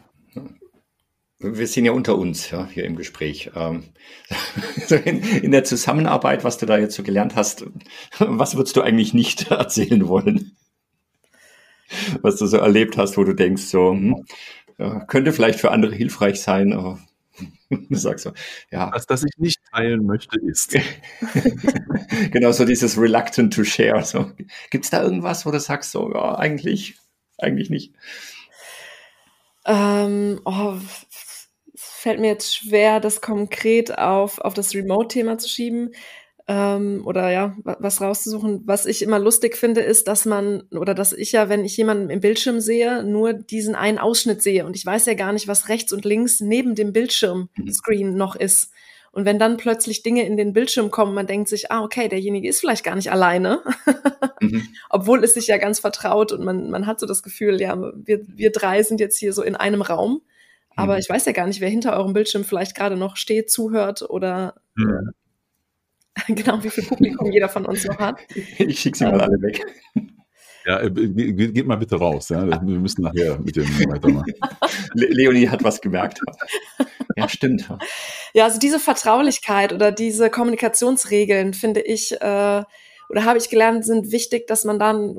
wir 1.41 1.67
sind 1.69 1.85
ja 1.85 1.93
unter 1.93 2.19
uns 2.19 2.51
ja, 2.51 2.67
hier 2.67 2.85
im 2.85 2.97
Gespräch. 2.97 3.51
Ähm, 3.55 3.85
in, 5.05 5.53
der 5.53 5.65
Zusammenarbeit, 5.65 6.45
was 6.45 6.59
du 6.59 6.67
da 6.67 6.79
jetzt 6.79 6.97
so 6.97 7.03
gelernt 7.03 7.37
hast, 7.37 7.65
was 8.19 8.57
würdest 8.57 8.77
du 8.77 8.83
eigentlich 8.83 9.15
nicht 9.15 9.51
erzählen 9.51 10.09
wollen? 10.09 10.57
Was 12.21 12.37
du 12.37 12.47
so 12.47 12.59
erlebt 12.59 12.99
hast, 12.99 13.17
wo 13.17 13.25
du 13.25 13.35
denkst, 13.35 13.63
so 13.63 13.93
hm, 13.93 14.27
könnte 15.07 15.33
vielleicht 15.33 15.59
für 15.59 15.71
andere 15.71 15.95
hilfreich 15.95 16.43
sein, 16.43 16.73
aber 16.73 16.99
du 17.71 17.97
sagst 17.97 18.25
so, 18.25 18.33
ja. 18.71 18.91
Was 18.93 19.07
das 19.07 19.25
ich 19.25 19.39
nicht 19.39 19.61
teilen 19.73 20.05
möchte, 20.05 20.39
ist. 20.41 20.77
genau, 22.31 22.53
so 22.53 22.65
dieses 22.65 22.99
reluctant 22.99 23.55
to 23.55 23.65
share. 23.65 24.03
So. 24.03 24.33
Gibt 24.71 24.85
es 24.85 24.91
da 24.91 25.03
irgendwas, 25.03 25.47
wo 25.47 25.51
du 25.51 25.61
sagst, 25.61 25.93
so, 25.93 26.13
ja, 26.13 26.37
eigentlich, 26.37 26.97
eigentlich 27.39 27.71
nicht? 27.71 27.95
Ähm, 29.69 30.41
oh, 30.47 30.75
fällt 31.99 32.21
mir 32.21 32.29
jetzt 32.29 32.55
schwer, 32.55 33.01
das 33.01 33.21
konkret 33.21 33.99
auf, 33.99 34.39
auf 34.41 34.55
das 34.55 34.75
Remote-Thema 34.75 35.39
zu 35.39 35.49
schieben 35.49 35.93
ähm, 36.47 37.03
oder 37.05 37.31
ja, 37.31 37.57
was 37.65 38.01
rauszusuchen. 38.01 38.63
Was 38.65 38.87
ich 38.87 39.03
immer 39.03 39.19
lustig 39.19 39.57
finde, 39.57 39.83
ist, 39.83 40.09
dass 40.09 40.25
man 40.25 40.63
oder 40.71 40.95
dass 40.95 41.13
ich 41.13 41.33
ja, 41.33 41.49
wenn 41.49 41.65
ich 41.65 41.77
jemanden 41.77 42.09
im 42.09 42.21
Bildschirm 42.21 42.61
sehe, 42.61 43.03
nur 43.03 43.35
diesen 43.35 43.75
einen 43.75 43.99
Ausschnitt 43.99 44.43
sehe 44.43 44.65
und 44.65 44.77
ich 44.77 44.87
weiß 44.87 45.07
ja 45.07 45.15
gar 45.15 45.33
nicht, 45.33 45.49
was 45.49 45.69
rechts 45.69 45.93
und 45.93 46.05
links 46.05 46.41
neben 46.41 46.75
dem 46.75 46.93
Bildschirmscreen 46.93 48.17
noch 48.17 48.37
ist. 48.37 48.73
Und 49.11 49.25
wenn 49.25 49.39
dann 49.39 49.57
plötzlich 49.57 50.03
Dinge 50.03 50.25
in 50.25 50.37
den 50.37 50.53
Bildschirm 50.53 50.91
kommen, 50.91 51.15
man 51.15 51.27
denkt 51.27 51.49
sich, 51.49 51.73
ah, 51.73 51.83
okay, 51.83 52.09
derjenige 52.09 52.49
ist 52.49 52.61
vielleicht 52.61 52.85
gar 52.85 52.95
nicht 52.95 53.11
alleine, 53.11 53.61
mhm. 54.41 54.69
obwohl 54.91 55.25
es 55.25 55.35
sich 55.35 55.49
ja 55.49 55.57
ganz 55.57 55.81
vertraut 55.81 56.31
und 56.31 56.45
man, 56.45 56.71
man 56.71 56.87
hat 56.87 57.01
so 57.01 57.07
das 57.07 57.23
Gefühl, 57.23 57.61
ja, 57.61 57.77
wir, 57.95 58.21
wir 58.27 58.53
drei 58.53 58.83
sind 58.83 59.01
jetzt 59.01 59.19
hier 59.19 59.33
so 59.33 59.43
in 59.43 59.57
einem 59.57 59.83
Raum. 59.83 60.23
Aber 60.79 60.95
mhm. 60.95 61.01
ich 61.01 61.09
weiß 61.09 61.25
ja 61.25 61.33
gar 61.33 61.49
nicht, 61.49 61.61
wer 61.61 61.69
hinter 61.69 61.97
eurem 61.97 62.13
Bildschirm 62.13 62.45
vielleicht 62.45 62.77
gerade 62.77 62.97
noch 62.97 63.17
steht, 63.17 63.51
zuhört 63.51 64.03
oder 64.09 64.55
mhm. 64.77 65.11
äh, 66.29 66.35
genau 66.35 66.63
wie 66.63 66.71
viel 66.71 66.85
Publikum 66.85 67.33
jeder 67.33 67.49
von 67.49 67.67
uns 67.67 67.85
noch 67.85 67.99
hat. 67.99 68.21
Ich 68.59 68.79
schicke 68.79 68.97
sie 68.97 69.05
mal 69.05 69.21
alle 69.21 69.43
weg. 69.43 69.61
Ja, 70.65 70.81
äh, 70.81 70.91
geht, 70.91 71.55
geht 71.55 71.67
mal 71.67 71.79
bitte 71.79 71.97
raus. 71.97 72.29
Ja? 72.29 72.47
Wir 72.47 72.79
müssen 72.79 73.03
nachher 73.03 73.41
mit 73.41 73.57
dem 73.57 73.65
weitermachen. 73.91 74.33
Leonie 74.95 75.49
hat 75.49 75.65
was 75.65 75.81
gemerkt. 75.81 76.21
Ja, 77.17 77.29
stimmt. 77.29 77.69
Ja, 78.33 78.45
also 78.45 78.61
diese 78.61 78.79
Vertraulichkeit 78.79 79.73
oder 79.73 79.91
diese 79.91 80.31
Kommunikationsregeln 80.31 81.55
finde 81.55 81.81
ich 81.81 82.13
äh, 82.21 82.63
oder 83.09 83.25
habe 83.25 83.39
ich 83.39 83.49
gelernt, 83.49 83.85
sind 83.87 84.13
wichtig, 84.13 84.47
dass 84.47 84.65
man 84.65 84.79
dann, 84.79 85.17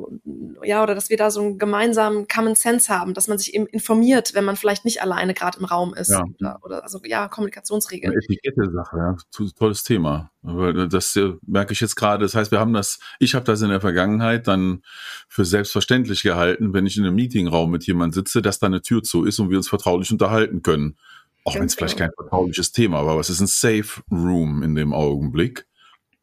ja, 0.64 0.84
oder 0.84 0.94
dass 0.94 1.10
wir 1.10 1.18
da 1.18 1.32
so 1.32 1.42
einen 1.42 1.58
gemeinsamen 1.58 2.28
Common 2.28 2.54
Sense 2.54 2.94
haben, 2.94 3.16
dass 3.16 3.28
man 3.28 3.40
sich 3.40 3.56
eben 3.56 3.66
informiert, 3.66 4.36
wenn 4.36 4.46
man 4.46 4.56
vielleicht 4.56 4.86
nicht 4.86 5.02
alleine 5.02 5.34
gerade 5.34 5.58
im 5.58 5.66
Raum 5.66 5.96
ist. 5.96 6.12
Ja. 6.12 6.24
Oder, 6.40 6.60
oder, 6.62 6.84
also 6.84 7.00
ja, 7.04 7.28
Kommunikationsregeln. 7.28 8.14
Eine 8.14 8.22
Etikette-Sache, 8.22 8.98
ja. 8.98 9.18
Tolles 9.58 9.84
Thema. 9.84 10.32
Das 10.44 11.16
äh, 11.16 11.34
merke 11.46 11.74
ich 11.74 11.82
jetzt 11.82 11.96
gerade. 11.96 12.24
Das 12.24 12.36
heißt, 12.36 12.52
wir 12.52 12.60
haben 12.60 12.74
das, 12.74 13.00
ich 13.18 13.34
habe 13.34 13.46
das 13.46 13.62
in 13.62 13.70
der 13.70 13.82
Vergangenheit 13.82 14.48
dann 14.48 14.84
für 15.28 15.44
selbstverständlich 15.44 16.22
gehalten, 16.22 16.74
wenn 16.74 16.86
ich 16.86 16.96
in 16.96 17.06
einem 17.06 17.16
Meetingraum 17.16 17.72
mit 17.72 17.86
jemandem 17.88 18.22
sitze, 18.22 18.44
dass 18.44 18.60
da 18.60 18.68
eine 18.68 18.82
Tür 18.82 19.02
zu 19.02 19.26
ist 19.26 19.40
und 19.40 19.50
wir 19.50 19.58
uns 19.58 19.68
vertraulich 19.68 20.12
unterhalten 20.12 20.62
können. 20.62 20.96
Auch 21.44 21.56
wenn 21.56 21.66
es 21.66 21.74
vielleicht 21.74 21.98
genau. 21.98 22.10
kein 22.10 22.26
vertrauliches 22.26 22.72
Thema 22.72 23.06
war, 23.06 23.14
aber 23.14 23.22
es 23.22 23.30
ist 23.30 23.40
ein 23.40 23.48
Safe 23.48 24.02
Room 24.12 24.62
in 24.62 24.76
dem 24.76 24.94
Augenblick. 24.94 25.66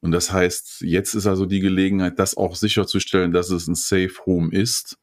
Und 0.06 0.12
das 0.12 0.32
heißt, 0.32 0.82
jetzt 0.82 1.14
ist 1.14 1.26
also 1.26 1.46
die 1.46 1.58
Gelegenheit, 1.58 2.20
das 2.20 2.36
auch 2.36 2.54
sicherzustellen, 2.54 3.32
dass 3.32 3.50
es 3.50 3.66
ein 3.66 3.74
Safe 3.74 4.12
Room 4.24 4.52
ist. 4.52 4.98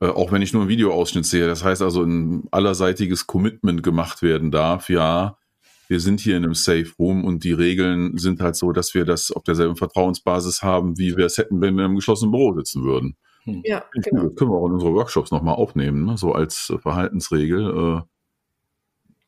Äh, 0.00 0.08
auch 0.08 0.32
wenn 0.32 0.42
ich 0.42 0.52
nur 0.52 0.62
einen 0.62 0.68
Videoausschnitt 0.68 1.24
sehe. 1.24 1.46
Das 1.46 1.62
heißt 1.62 1.80
also, 1.80 2.02
ein 2.02 2.48
allerseitiges 2.50 3.28
Commitment 3.28 3.84
gemacht 3.84 4.20
werden 4.20 4.50
darf. 4.50 4.88
Ja, 4.88 5.38
wir 5.86 6.00
sind 6.00 6.18
hier 6.18 6.36
in 6.36 6.42
einem 6.42 6.54
Safe 6.54 6.90
Room 6.98 7.24
und 7.24 7.44
die 7.44 7.52
Regeln 7.52 8.18
sind 8.18 8.40
halt 8.40 8.56
so, 8.56 8.72
dass 8.72 8.94
wir 8.94 9.04
das 9.04 9.30
auf 9.30 9.44
derselben 9.44 9.76
Vertrauensbasis 9.76 10.60
haben, 10.60 10.98
wie 10.98 11.16
wir 11.16 11.26
es 11.26 11.38
hätten, 11.38 11.60
wenn 11.60 11.76
wir 11.76 11.84
im 11.84 11.94
geschlossenen 11.94 12.32
Büro 12.32 12.52
sitzen 12.52 12.82
würden. 12.82 13.14
Hm. 13.44 13.62
Ja, 13.64 13.84
genau. 13.92 14.24
Das 14.24 14.34
können 14.34 14.50
wir 14.50 14.56
auch 14.56 14.66
in 14.66 14.72
unsere 14.72 14.92
Workshops 14.92 15.30
nochmal 15.30 15.54
aufnehmen, 15.54 16.04
ne? 16.04 16.18
so 16.18 16.32
als 16.32 16.74
Verhaltensregel. 16.80 18.02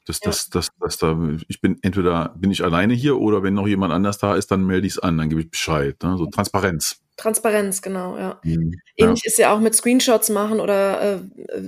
Das, 0.07 0.21
das, 0.21 0.51
das, 0.51 0.69
das, 0.79 0.99
da, 0.99 1.19
ich 1.49 1.61
bin 1.61 1.79
entweder 1.83 2.35
bin 2.37 2.51
ich 2.51 2.63
alleine 2.63 2.93
hier 2.93 3.19
oder 3.19 3.43
wenn 3.43 3.55
noch 3.55 3.67
jemand 3.67 3.93
anders 3.93 4.19
da 4.19 4.37
ist, 4.37 4.51
dann 4.51 4.65
melde 4.65 4.87
ich 4.87 4.95
es 4.95 4.99
an, 4.99 5.17
dann 5.17 5.31
gebe 5.31 5.41
ich 5.41 5.51
Bescheid. 5.51 5.97
Ne? 6.03 6.17
So 6.19 6.27
Transparenz. 6.27 7.01
Transparenz, 7.17 7.81
genau, 7.81 8.19
ja. 8.19 8.41
Mhm, 8.43 8.75
Ähnlich 8.97 9.23
ja. 9.25 9.29
ist 9.29 9.39
ja 9.39 9.55
auch 9.55 9.61
mit 9.61 9.75
Screenshots 9.75 10.31
machen 10.31 10.61
oder 10.61 11.01
äh, 11.01 11.19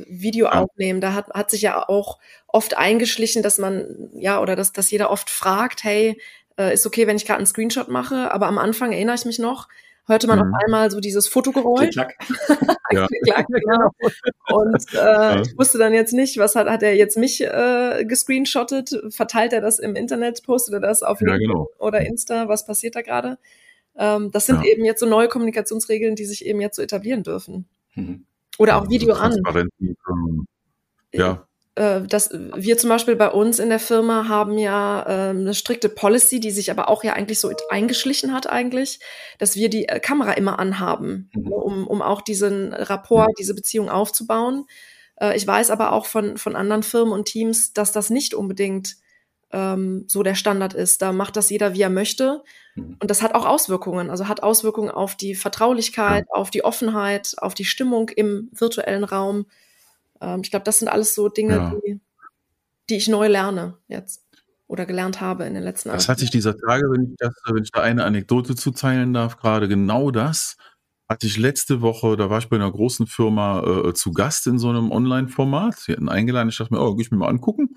Video 0.08 0.46
ja. 0.46 0.62
aufnehmen. 0.62 1.00
Da 1.00 1.14
hat, 1.14 1.30
hat 1.30 1.50
sich 1.50 1.62
ja 1.62 1.88
auch 1.88 2.18
oft 2.48 2.76
eingeschlichen, 2.76 3.42
dass 3.42 3.58
man, 3.58 4.10
ja, 4.14 4.40
oder 4.40 4.56
dass, 4.56 4.72
dass 4.72 4.90
jeder 4.90 5.10
oft 5.10 5.30
fragt, 5.30 5.84
hey, 5.84 6.20
äh, 6.58 6.74
ist 6.74 6.86
okay, 6.86 7.06
wenn 7.06 7.16
ich 7.16 7.26
gerade 7.26 7.38
einen 7.38 7.46
Screenshot 7.46 7.88
mache, 7.88 8.32
aber 8.32 8.48
am 8.48 8.58
Anfang 8.58 8.92
erinnere 8.92 9.14
ich 9.14 9.24
mich 9.24 9.38
noch, 9.38 9.68
hörte 10.06 10.26
man 10.26 10.38
mhm. 10.38 10.54
auf 10.54 10.60
einmal 10.64 10.90
so 10.90 11.00
dieses 11.00 11.28
Fotogeräusch. 11.28 11.94
Klick, 11.94 12.16
ja. 12.92 13.06
Klick, 13.06 13.46
genau. 13.48 13.90
Und 14.48 14.94
äh, 14.94 14.96
ja. 14.96 15.40
ich 15.42 15.58
wusste 15.58 15.78
dann 15.78 15.92
jetzt 15.92 16.12
nicht, 16.12 16.38
was 16.38 16.56
hat, 16.56 16.68
hat 16.68 16.82
er 16.82 16.94
jetzt 16.94 17.16
mich 17.16 17.42
äh, 17.42 18.04
gescreenshottet? 18.06 18.98
Verteilt 19.10 19.52
er 19.52 19.60
das 19.60 19.78
im 19.78 19.96
Internet, 19.96 20.42
postet 20.44 20.74
er 20.74 20.80
das 20.80 21.02
auf 21.02 21.20
ja, 21.20 21.36
genau. 21.36 21.68
oder 21.78 22.00
Insta? 22.00 22.48
Was 22.48 22.66
passiert 22.66 22.96
da 22.96 23.02
gerade? 23.02 23.38
Ähm, 23.96 24.30
das 24.30 24.46
sind 24.46 24.64
eben 24.64 24.84
jetzt 24.84 25.00
so 25.00 25.06
neue 25.06 25.28
Kommunikationsregeln, 25.28 26.14
die 26.16 26.24
sich 26.26 26.44
eben 26.44 26.60
jetzt 26.60 26.76
so 26.76 26.82
etablieren 26.82 27.22
dürfen. 27.22 27.66
Mhm. 27.94 28.24
Oder 28.58 28.76
auch 28.76 28.88
Video 28.88 29.14
an. 29.14 29.36
Ja. 31.12 31.46
Äh, 31.76 32.02
dass 32.02 32.30
wir 32.32 32.78
zum 32.78 32.88
Beispiel 32.88 33.16
bei 33.16 33.30
uns 33.30 33.58
in 33.58 33.68
der 33.68 33.78
Firma 33.78 34.28
haben 34.28 34.56
ja 34.56 35.02
äh, 35.02 35.30
eine 35.30 35.54
strikte 35.54 35.90
Policy, 35.90 36.40
die 36.40 36.50
sich 36.50 36.70
aber 36.70 36.88
auch 36.88 37.04
ja 37.04 37.12
eigentlich 37.12 37.38
so 37.38 37.52
eingeschlichen 37.68 38.32
hat 38.32 38.48
eigentlich, 38.48 38.98
dass 39.38 39.56
wir 39.56 39.68
die 39.68 39.86
äh, 39.86 40.00
Kamera 40.00 40.32
immer 40.32 40.58
anhaben, 40.58 41.30
mhm. 41.34 41.52
um, 41.52 41.86
um 41.86 42.00
auch 42.00 42.22
diesen 42.22 42.72
Rapport, 42.72 43.28
mhm. 43.28 43.34
diese 43.38 43.54
Beziehung 43.54 43.90
aufzubauen. 43.90 44.64
Äh, 45.20 45.36
ich 45.36 45.46
weiß 45.46 45.70
aber 45.70 45.92
auch 45.92 46.06
von, 46.06 46.38
von 46.38 46.56
anderen 46.56 46.82
Firmen 46.82 47.12
und 47.12 47.26
Teams, 47.26 47.74
dass 47.74 47.92
das 47.92 48.08
nicht 48.08 48.32
unbedingt 48.32 48.96
ähm, 49.52 50.04
so 50.06 50.22
der 50.22 50.34
Standard 50.34 50.72
ist. 50.72 51.02
Da 51.02 51.12
macht 51.12 51.36
das 51.36 51.50
jeder, 51.50 51.74
wie 51.74 51.82
er 51.82 51.90
möchte. 51.90 52.42
Mhm. 52.74 52.96
Und 53.00 53.10
das 53.10 53.20
hat 53.20 53.34
auch 53.34 53.44
Auswirkungen. 53.44 54.08
Also 54.08 54.28
hat 54.28 54.42
Auswirkungen 54.42 54.90
auf 54.90 55.14
die 55.14 55.34
Vertraulichkeit, 55.34 56.24
ja. 56.26 56.40
auf 56.40 56.50
die 56.50 56.64
Offenheit, 56.64 57.34
auf 57.36 57.52
die 57.52 57.66
Stimmung 57.66 58.08
im 58.08 58.48
virtuellen 58.52 59.04
Raum. 59.04 59.44
Ähm, 60.20 60.40
ich 60.42 60.50
glaube, 60.50 60.64
das 60.64 60.78
sind 60.78 60.88
alles 60.88 61.14
so 61.14 61.28
Dinge, 61.28 61.56
ja. 61.56 61.74
die, 61.86 62.00
die 62.90 62.96
ich 62.96 63.08
neu 63.08 63.28
lerne 63.28 63.78
jetzt 63.88 64.24
oder 64.68 64.86
gelernt 64.86 65.20
habe 65.20 65.44
in 65.44 65.54
den 65.54 65.62
letzten 65.62 65.88
Jahren. 65.88 65.98
Das 65.98 66.08
hatte 66.08 66.24
ich 66.24 66.30
dieser 66.30 66.56
Tage, 66.56 66.90
wenn 66.90 67.10
ich, 67.10 67.16
das, 67.18 67.34
wenn 67.48 67.62
ich 67.62 67.70
da 67.70 67.82
eine 67.82 68.04
Anekdote 68.04 68.56
zuteilen 68.56 69.12
darf, 69.12 69.36
gerade 69.36 69.68
genau 69.68 70.10
das 70.10 70.56
hatte 71.08 71.28
ich 71.28 71.36
letzte 71.36 71.82
Woche, 71.82 72.16
da 72.16 72.30
war 72.30 72.40
ich 72.40 72.48
bei 72.48 72.56
einer 72.56 72.70
großen 72.70 73.06
Firma 73.06 73.62
äh, 73.62 73.94
zu 73.94 74.10
Gast 74.12 74.48
in 74.48 74.58
so 74.58 74.68
einem 74.68 74.90
Online-Format. 74.90 75.78
Sie 75.78 75.92
hatten 75.92 76.08
eingeladen, 76.08 76.48
ich 76.48 76.56
dachte 76.56 76.74
mir, 76.74 76.80
oh, 76.80 76.96
geh 76.96 77.02
ich 77.02 77.12
mir 77.12 77.18
mal 77.18 77.28
angucken 77.28 77.76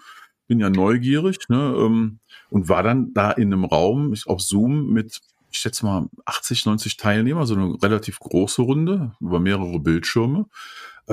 bin 0.49 0.60
ja 0.60 0.69
neugierig 0.69 1.38
ne, 1.47 1.73
ähm, 1.78 2.19
und 2.49 2.67
war 2.67 2.84
dann 2.84 3.13
da 3.13 3.32
in 3.32 3.54
einem 3.54 3.63
Raum 3.63 4.13
auf 4.25 4.41
Zoom 4.41 4.91
mit, 4.91 5.21
ich 5.52 5.60
schätze 5.60 5.86
mal, 5.86 6.10
80, 6.25 6.65
90 6.65 6.97
Teilnehmer, 6.97 7.45
so 7.45 7.54
eine 7.54 7.82
relativ 7.82 8.19
große 8.19 8.63
Runde 8.63 9.13
über 9.21 9.39
mehrere 9.39 9.80
Bildschirme, 9.80 10.47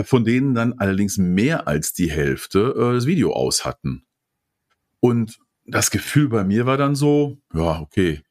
von 0.05 0.25
denen 0.25 0.55
dann 0.55 0.75
allerdings 0.75 1.19
mehr 1.19 1.67
als 1.69 1.93
die 1.93 2.11
Hälfte 2.11 2.75
äh, 2.77 2.95
das 2.95 3.07
Video 3.07 3.33
aus 3.33 3.65
hatten. 3.65 4.05
Und 5.01 5.39
das 5.65 5.91
Gefühl 5.91 6.29
bei 6.29 6.45
mir 6.45 6.67
war 6.67 6.77
dann 6.77 6.95
so, 6.95 7.39
ja, 7.55 7.81
okay, 7.81 8.23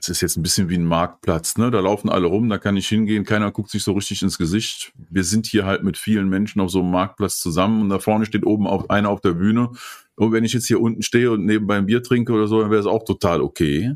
es 0.00 0.08
ist 0.08 0.20
jetzt 0.20 0.36
ein 0.36 0.42
bisschen 0.42 0.68
wie 0.68 0.76
ein 0.76 0.84
Marktplatz, 0.84 1.56
ne? 1.58 1.72
Da 1.72 1.80
laufen 1.80 2.08
alle 2.08 2.28
rum, 2.28 2.48
da 2.48 2.58
kann 2.58 2.76
ich 2.76 2.86
hingehen, 2.86 3.24
keiner 3.24 3.50
guckt 3.50 3.70
sich 3.70 3.82
so 3.82 3.92
richtig 3.92 4.22
ins 4.22 4.38
Gesicht. 4.38 4.92
Wir 5.10 5.24
sind 5.24 5.46
hier 5.46 5.66
halt 5.66 5.82
mit 5.82 5.96
vielen 5.96 6.28
Menschen 6.28 6.60
auf 6.60 6.70
so 6.70 6.80
einem 6.80 6.92
Marktplatz 6.92 7.38
zusammen 7.38 7.82
und 7.82 7.88
da 7.88 7.98
vorne 7.98 8.24
steht 8.24 8.46
oben 8.46 8.68
auf, 8.68 8.90
einer 8.90 9.10
auf 9.10 9.20
der 9.20 9.32
Bühne. 9.32 9.70
Und 10.14 10.32
wenn 10.32 10.44
ich 10.44 10.52
jetzt 10.52 10.66
hier 10.66 10.80
unten 10.80 11.02
stehe 11.02 11.32
und 11.32 11.44
nebenbei 11.44 11.76
ein 11.76 11.86
Bier 11.86 12.02
trinke 12.02 12.32
oder 12.32 12.46
so, 12.46 12.60
dann 12.60 12.70
wäre 12.70 12.80
es 12.80 12.86
auch 12.86 13.04
total 13.04 13.40
okay. 13.40 13.94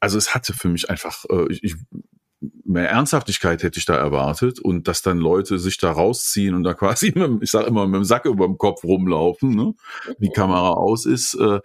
Also 0.00 0.16
es 0.16 0.34
hatte 0.34 0.54
für 0.54 0.68
mich 0.68 0.88
einfach, 0.88 1.24
äh, 1.28 1.52
ich, 1.52 1.76
mehr 2.40 2.90
Ernsthaftigkeit 2.90 3.62
hätte 3.62 3.78
ich 3.78 3.84
da 3.84 3.96
erwartet 3.96 4.60
und 4.60 4.88
dass 4.88 5.02
dann 5.02 5.18
Leute 5.18 5.58
sich 5.58 5.78
da 5.78 5.90
rausziehen 5.90 6.54
und 6.54 6.64
da 6.64 6.74
quasi, 6.74 7.12
mit, 7.14 7.42
ich 7.42 7.50
sage 7.50 7.66
immer, 7.66 7.86
mit 7.86 7.96
dem 7.96 8.04
Sack 8.04 8.26
über 8.26 8.46
dem 8.46 8.58
Kopf 8.58 8.84
rumlaufen, 8.84 9.54
ne? 9.54 9.74
die 10.18 10.30
Kamera 10.30 10.70
aus 10.70 11.06
ist. 11.06 11.34
Äh, 11.34 11.60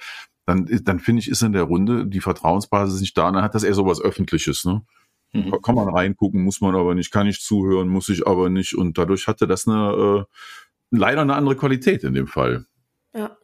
dann, 0.45 0.67
dann 0.83 0.99
finde 0.99 1.21
ich, 1.21 1.29
ist 1.29 1.43
in 1.43 1.53
der 1.53 1.63
Runde 1.63 2.07
die 2.07 2.19
Vertrauensbasis 2.19 2.99
nicht 2.99 3.17
da. 3.17 3.31
dann 3.31 3.43
hat 3.43 3.55
das 3.55 3.63
eher 3.63 3.75
so 3.75 3.85
was 3.85 4.01
Öffentliches. 4.01 4.65
Ne? 4.65 4.81
Mhm. 5.33 5.61
Kann 5.61 5.75
man 5.75 5.89
reingucken, 5.89 6.43
muss 6.43 6.61
man 6.61 6.75
aber 6.75 6.95
nicht, 6.95 7.11
kann 7.11 7.27
ich 7.27 7.41
zuhören, 7.41 7.87
muss 7.87 8.09
ich 8.09 8.27
aber 8.27 8.49
nicht. 8.49 8.75
Und 8.75 8.97
dadurch 8.97 9.27
hatte 9.27 9.47
das 9.47 9.67
eine 9.67 10.25
äh, 10.25 10.35
leider 10.89 11.21
eine 11.21 11.35
andere 11.35 11.55
Qualität 11.55 12.03
in 12.03 12.13
dem 12.13 12.27
Fall. 12.27 12.65
Ja. 13.13 13.37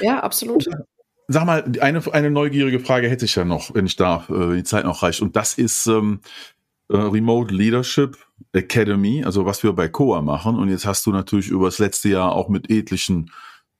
Ja, 0.00 0.20
absolut. 0.20 0.66
Sag 1.32 1.46
mal, 1.46 1.64
eine, 1.80 2.02
eine 2.12 2.30
neugierige 2.32 2.80
Frage 2.80 3.08
hätte 3.08 3.24
ich 3.24 3.36
ja 3.36 3.44
noch, 3.44 3.72
wenn 3.72 3.86
ich 3.86 3.94
darf, 3.94 4.28
äh, 4.30 4.56
die 4.56 4.64
Zeit 4.64 4.84
noch 4.84 5.04
reicht. 5.04 5.22
Und 5.22 5.36
das 5.36 5.54
ist 5.54 5.86
ähm, 5.86 6.22
äh, 6.88 6.96
Remote 6.96 7.54
Leadership 7.54 8.18
Academy, 8.52 9.22
also 9.24 9.46
was 9.46 9.62
wir 9.62 9.72
bei 9.72 9.86
COA 9.86 10.22
machen. 10.22 10.56
Und 10.56 10.70
jetzt 10.70 10.86
hast 10.86 11.06
du 11.06 11.12
natürlich 11.12 11.48
über 11.48 11.66
das 11.66 11.78
letzte 11.78 12.08
Jahr 12.08 12.32
auch 12.32 12.48
mit 12.48 12.68
etlichen 12.68 13.30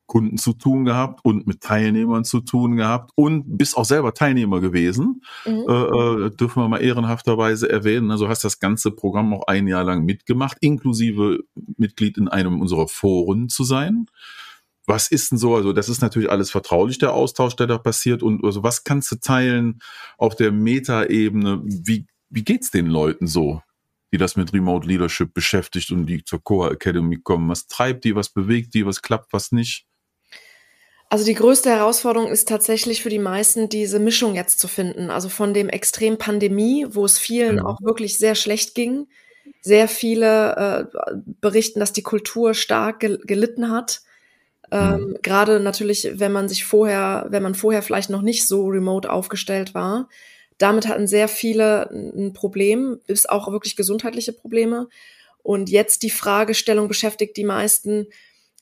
Kunden 0.06 0.38
zu 0.38 0.52
tun 0.52 0.84
gehabt 0.84 1.24
und 1.24 1.48
mit 1.48 1.60
Teilnehmern 1.60 2.22
zu 2.22 2.40
tun 2.40 2.76
gehabt 2.76 3.10
und 3.16 3.58
bist 3.58 3.76
auch 3.76 3.84
selber 3.84 4.14
Teilnehmer 4.14 4.60
gewesen. 4.60 5.22
Mhm. 5.44 5.64
Äh, 5.68 5.72
äh, 5.72 6.30
dürfen 6.30 6.62
wir 6.62 6.68
mal 6.68 6.82
ehrenhafterweise 6.82 7.68
erwähnen. 7.68 8.12
Also 8.12 8.28
hast 8.28 8.44
das 8.44 8.60
ganze 8.60 8.92
Programm 8.92 9.34
auch 9.34 9.48
ein 9.48 9.66
Jahr 9.66 9.82
lang 9.82 10.04
mitgemacht, 10.04 10.56
inklusive 10.60 11.40
Mitglied 11.76 12.16
in 12.16 12.28
einem 12.28 12.60
unserer 12.60 12.86
Foren 12.86 13.48
zu 13.48 13.64
sein. 13.64 14.06
Was 14.90 15.08
ist 15.08 15.30
denn 15.30 15.38
so? 15.38 15.54
Also, 15.54 15.72
das 15.72 15.88
ist 15.88 16.02
natürlich 16.02 16.30
alles 16.30 16.50
vertraulich, 16.50 16.98
der 16.98 17.12
Austausch, 17.12 17.54
der 17.54 17.68
da 17.68 17.78
passiert. 17.78 18.24
Und 18.24 18.44
also, 18.44 18.64
was 18.64 18.82
kannst 18.82 19.12
du 19.12 19.16
teilen 19.16 19.80
auf 20.18 20.34
der 20.34 20.50
Meta-Ebene? 20.50 21.62
Wie, 21.64 22.08
wie 22.28 22.42
geht's 22.42 22.72
den 22.72 22.86
Leuten 22.86 23.28
so, 23.28 23.62
die 24.12 24.18
das 24.18 24.34
mit 24.34 24.52
Remote 24.52 24.88
Leadership 24.88 25.32
beschäftigt 25.32 25.92
und 25.92 26.06
die 26.06 26.24
zur 26.24 26.42
Core 26.42 26.72
Academy 26.72 27.20
kommen? 27.22 27.48
Was 27.48 27.68
treibt 27.68 28.02
die? 28.02 28.16
Was 28.16 28.30
bewegt 28.30 28.74
die? 28.74 28.84
Was 28.84 29.00
klappt? 29.00 29.32
Was 29.32 29.52
nicht? 29.52 29.86
Also 31.08 31.24
die 31.24 31.34
größte 31.34 31.70
Herausforderung 31.70 32.28
ist 32.28 32.48
tatsächlich 32.48 33.00
für 33.00 33.10
die 33.10 33.20
meisten, 33.20 33.68
diese 33.68 34.00
Mischung 34.00 34.34
jetzt 34.34 34.58
zu 34.58 34.66
finden. 34.66 35.10
Also 35.10 35.28
von 35.28 35.54
dem 35.54 35.68
Extrem 35.68 36.18
Pandemie, 36.18 36.84
wo 36.90 37.04
es 37.04 37.16
vielen 37.16 37.58
ja. 37.58 37.64
auch 37.64 37.80
wirklich 37.80 38.18
sehr 38.18 38.34
schlecht 38.34 38.74
ging. 38.74 39.06
Sehr 39.60 39.86
viele 39.86 40.90
äh, 40.92 41.14
berichten, 41.40 41.78
dass 41.78 41.92
die 41.92 42.02
Kultur 42.02 42.54
stark 42.54 42.98
gel 42.98 43.18
gelitten 43.24 43.70
hat. 43.70 44.02
Ähm. 44.70 45.16
Gerade 45.22 45.60
natürlich, 45.60 46.08
wenn 46.14 46.32
man 46.32 46.48
sich 46.48 46.64
vorher, 46.64 47.26
wenn 47.30 47.42
man 47.42 47.54
vorher 47.54 47.82
vielleicht 47.82 48.10
noch 48.10 48.22
nicht 48.22 48.46
so 48.46 48.66
remote 48.66 49.10
aufgestellt 49.10 49.74
war. 49.74 50.08
Damit 50.58 50.86
hatten 50.86 51.06
sehr 51.06 51.28
viele 51.28 51.90
ein 51.90 52.32
Problem, 52.34 53.00
bis 53.06 53.26
auch 53.26 53.50
wirklich 53.50 53.76
gesundheitliche 53.76 54.32
Probleme. 54.32 54.88
Und 55.42 55.70
jetzt 55.70 56.02
die 56.02 56.10
Fragestellung 56.10 56.86
beschäftigt 56.86 57.36
die 57.36 57.44
meisten, 57.44 58.06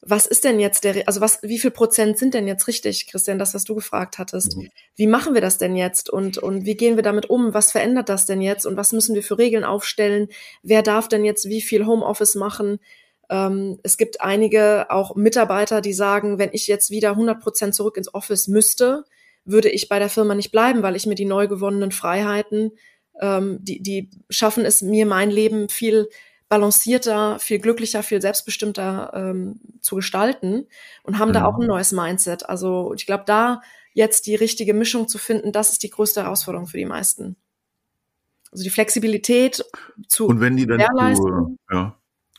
was 0.00 0.26
ist 0.26 0.44
denn 0.44 0.60
jetzt 0.60 0.84
der, 0.84 1.08
also 1.08 1.20
was, 1.20 1.42
wie 1.42 1.58
viel 1.58 1.72
Prozent 1.72 2.18
sind 2.18 2.34
denn 2.34 2.46
jetzt 2.46 2.68
richtig, 2.68 3.08
Christian, 3.08 3.38
das, 3.38 3.54
was 3.54 3.64
du 3.64 3.74
gefragt 3.74 4.18
hattest? 4.18 4.56
Mhm. 4.56 4.70
Wie 4.94 5.08
machen 5.08 5.34
wir 5.34 5.40
das 5.40 5.58
denn 5.58 5.74
jetzt 5.74 6.08
und, 6.08 6.38
und 6.38 6.64
wie 6.64 6.76
gehen 6.76 6.94
wir 6.94 7.02
damit 7.02 7.28
um? 7.28 7.52
Was 7.52 7.72
verändert 7.72 8.08
das 8.08 8.24
denn 8.24 8.40
jetzt 8.40 8.64
und 8.64 8.76
was 8.76 8.92
müssen 8.92 9.16
wir 9.16 9.24
für 9.24 9.38
Regeln 9.38 9.64
aufstellen? 9.64 10.28
Wer 10.62 10.82
darf 10.82 11.08
denn 11.08 11.24
jetzt 11.24 11.48
wie 11.48 11.60
viel 11.60 11.84
Homeoffice 11.84 12.36
machen? 12.36 12.78
Ähm, 13.30 13.78
es 13.82 13.96
gibt 13.96 14.20
einige 14.20 14.90
auch 14.90 15.16
Mitarbeiter, 15.16 15.80
die 15.80 15.92
sagen, 15.92 16.38
wenn 16.38 16.50
ich 16.52 16.66
jetzt 16.66 16.90
wieder 16.90 17.10
100 17.10 17.40
Prozent 17.40 17.74
zurück 17.74 17.96
ins 17.96 18.12
Office 18.14 18.48
müsste, 18.48 19.04
würde 19.44 19.68
ich 19.70 19.88
bei 19.88 19.98
der 19.98 20.08
Firma 20.08 20.34
nicht 20.34 20.52
bleiben, 20.52 20.82
weil 20.82 20.96
ich 20.96 21.06
mir 21.06 21.14
die 21.14 21.24
neu 21.24 21.48
gewonnenen 21.48 21.92
Freiheiten, 21.92 22.72
ähm, 23.20 23.58
die, 23.60 23.82
die 23.82 24.10
schaffen 24.30 24.64
es 24.64 24.82
mir 24.82 25.06
mein 25.06 25.30
Leben 25.30 25.68
viel 25.68 26.08
balancierter, 26.48 27.38
viel 27.38 27.58
glücklicher, 27.58 28.02
viel 28.02 28.22
selbstbestimmter 28.22 29.12
ähm, 29.14 29.60
zu 29.80 29.96
gestalten 29.96 30.66
und 31.02 31.18
haben 31.18 31.30
mhm. 31.30 31.34
da 31.34 31.44
auch 31.44 31.58
ein 31.58 31.66
neues 31.66 31.92
Mindset. 31.92 32.48
Also 32.48 32.94
ich 32.94 33.06
glaube, 33.06 33.24
da 33.26 33.60
jetzt 33.92 34.26
die 34.26 34.34
richtige 34.34 34.74
Mischung 34.74 35.08
zu 35.08 35.18
finden, 35.18 35.52
das 35.52 35.70
ist 35.70 35.82
die 35.82 35.90
größte 35.90 36.22
Herausforderung 36.22 36.66
für 36.66 36.78
die 36.78 36.86
meisten. 36.86 37.36
Also 38.50 38.64
die 38.64 38.70
Flexibilität 38.70 39.64
zu 40.06 40.26
und 40.26 40.40
wenn 40.40 40.56
die 40.56 40.66
dann 40.66 40.78
gewährleisten 40.78 41.26
zu, 41.26 41.56
ja. 41.70 41.97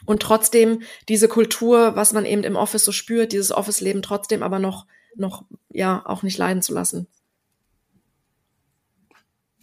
Und 0.09 0.23
trotzdem 0.23 0.81
diese 1.07 1.27
Kultur, 1.27 1.95
was 1.95 2.13
man 2.13 2.25
eben 2.25 2.43
im 2.43 2.55
Office 2.55 2.83
so 2.83 2.91
spürt, 2.91 3.31
dieses 3.31 3.51
Office-Leben 3.51 4.01
trotzdem 4.01 4.41
aber 4.41 4.57
noch 4.57 4.87
noch 5.15 5.43
ja 5.69 6.01
auch 6.03 6.23
nicht 6.23 6.35
leiden 6.39 6.63
zu 6.63 6.73
lassen. 6.73 7.05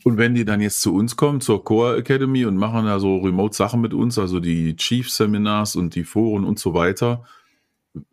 Und 0.05 0.19
wenn 0.19 0.37
die 0.37 0.45
dann 0.45 0.61
jetzt 0.61 0.83
zu 0.83 0.95
uns 0.95 1.17
kommen, 1.17 1.41
zur 1.41 1.65
Core 1.65 1.97
Academy 1.97 2.45
und 2.45 2.57
machen 2.59 2.87
da 2.87 3.01
so 3.01 3.17
Remote-Sachen 3.17 3.81
mit 3.81 3.93
uns, 3.93 4.21
also 4.21 4.39
die 4.39 4.77
Chief-Seminars 4.77 5.75
und 5.75 5.97
die 5.97 6.05
Foren 6.05 6.45
und 6.45 6.61
so 6.61 6.75
weiter, 6.75 7.25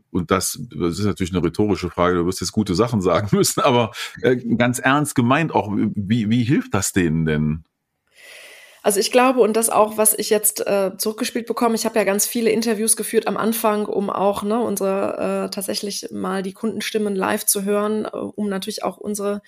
und 0.10 0.32
das, 0.32 0.60
das 0.76 0.98
ist 0.98 1.06
natürlich 1.06 1.36
eine 1.36 1.44
rhetorische 1.44 1.92
Frage, 1.92 2.16
du 2.16 2.26
wirst 2.26 2.42
jetzt 2.42 2.52
gute 2.52 2.74
Sachen 2.74 3.00
sagen 3.04 3.28
müssen, 3.38 3.62
aber 3.62 3.92
äh, 4.24 4.38
ganz 4.38 4.80
ernst 4.80 5.14
gemeint 5.14 5.54
auch, 5.54 5.72
wie, 5.72 6.32
wie 6.32 6.44
hilft 6.44 6.74
das 6.74 6.94
denen 6.94 7.26
denn? 7.26 7.64
Also 8.84 9.00
ich 9.00 9.14
glaube, 9.14 9.40
und 9.40 9.56
das 9.56 9.70
auch, 9.70 9.98
was 9.98 10.14
ich 10.14 10.30
jetzt 10.30 10.68
äh, 10.68 10.92
zurückgespielt 10.98 11.48
bekomme, 11.48 11.76
ich 11.76 11.86
habe 11.86 11.98
ja 11.98 12.04
ganz 12.04 12.28
viele 12.28 12.50
Interviews 12.50 12.98
geführt 12.98 13.28
am 13.28 13.38
Anfang, 13.38 13.86
um 13.86 14.10
auch 14.10 14.44
ne, 14.44 14.60
unsere 14.60 15.46
äh, 15.46 15.50
tatsächlich 15.50 16.10
mal 16.12 16.44
die 16.44 16.52
Kundenstimmen 16.52 17.16
live 17.16 17.46
zu 17.46 17.64
hören, 17.64 18.04
äh, 18.04 18.10
um 18.10 18.50
natürlich 18.50 18.84
auch 18.84 18.98
unsere 18.98 19.42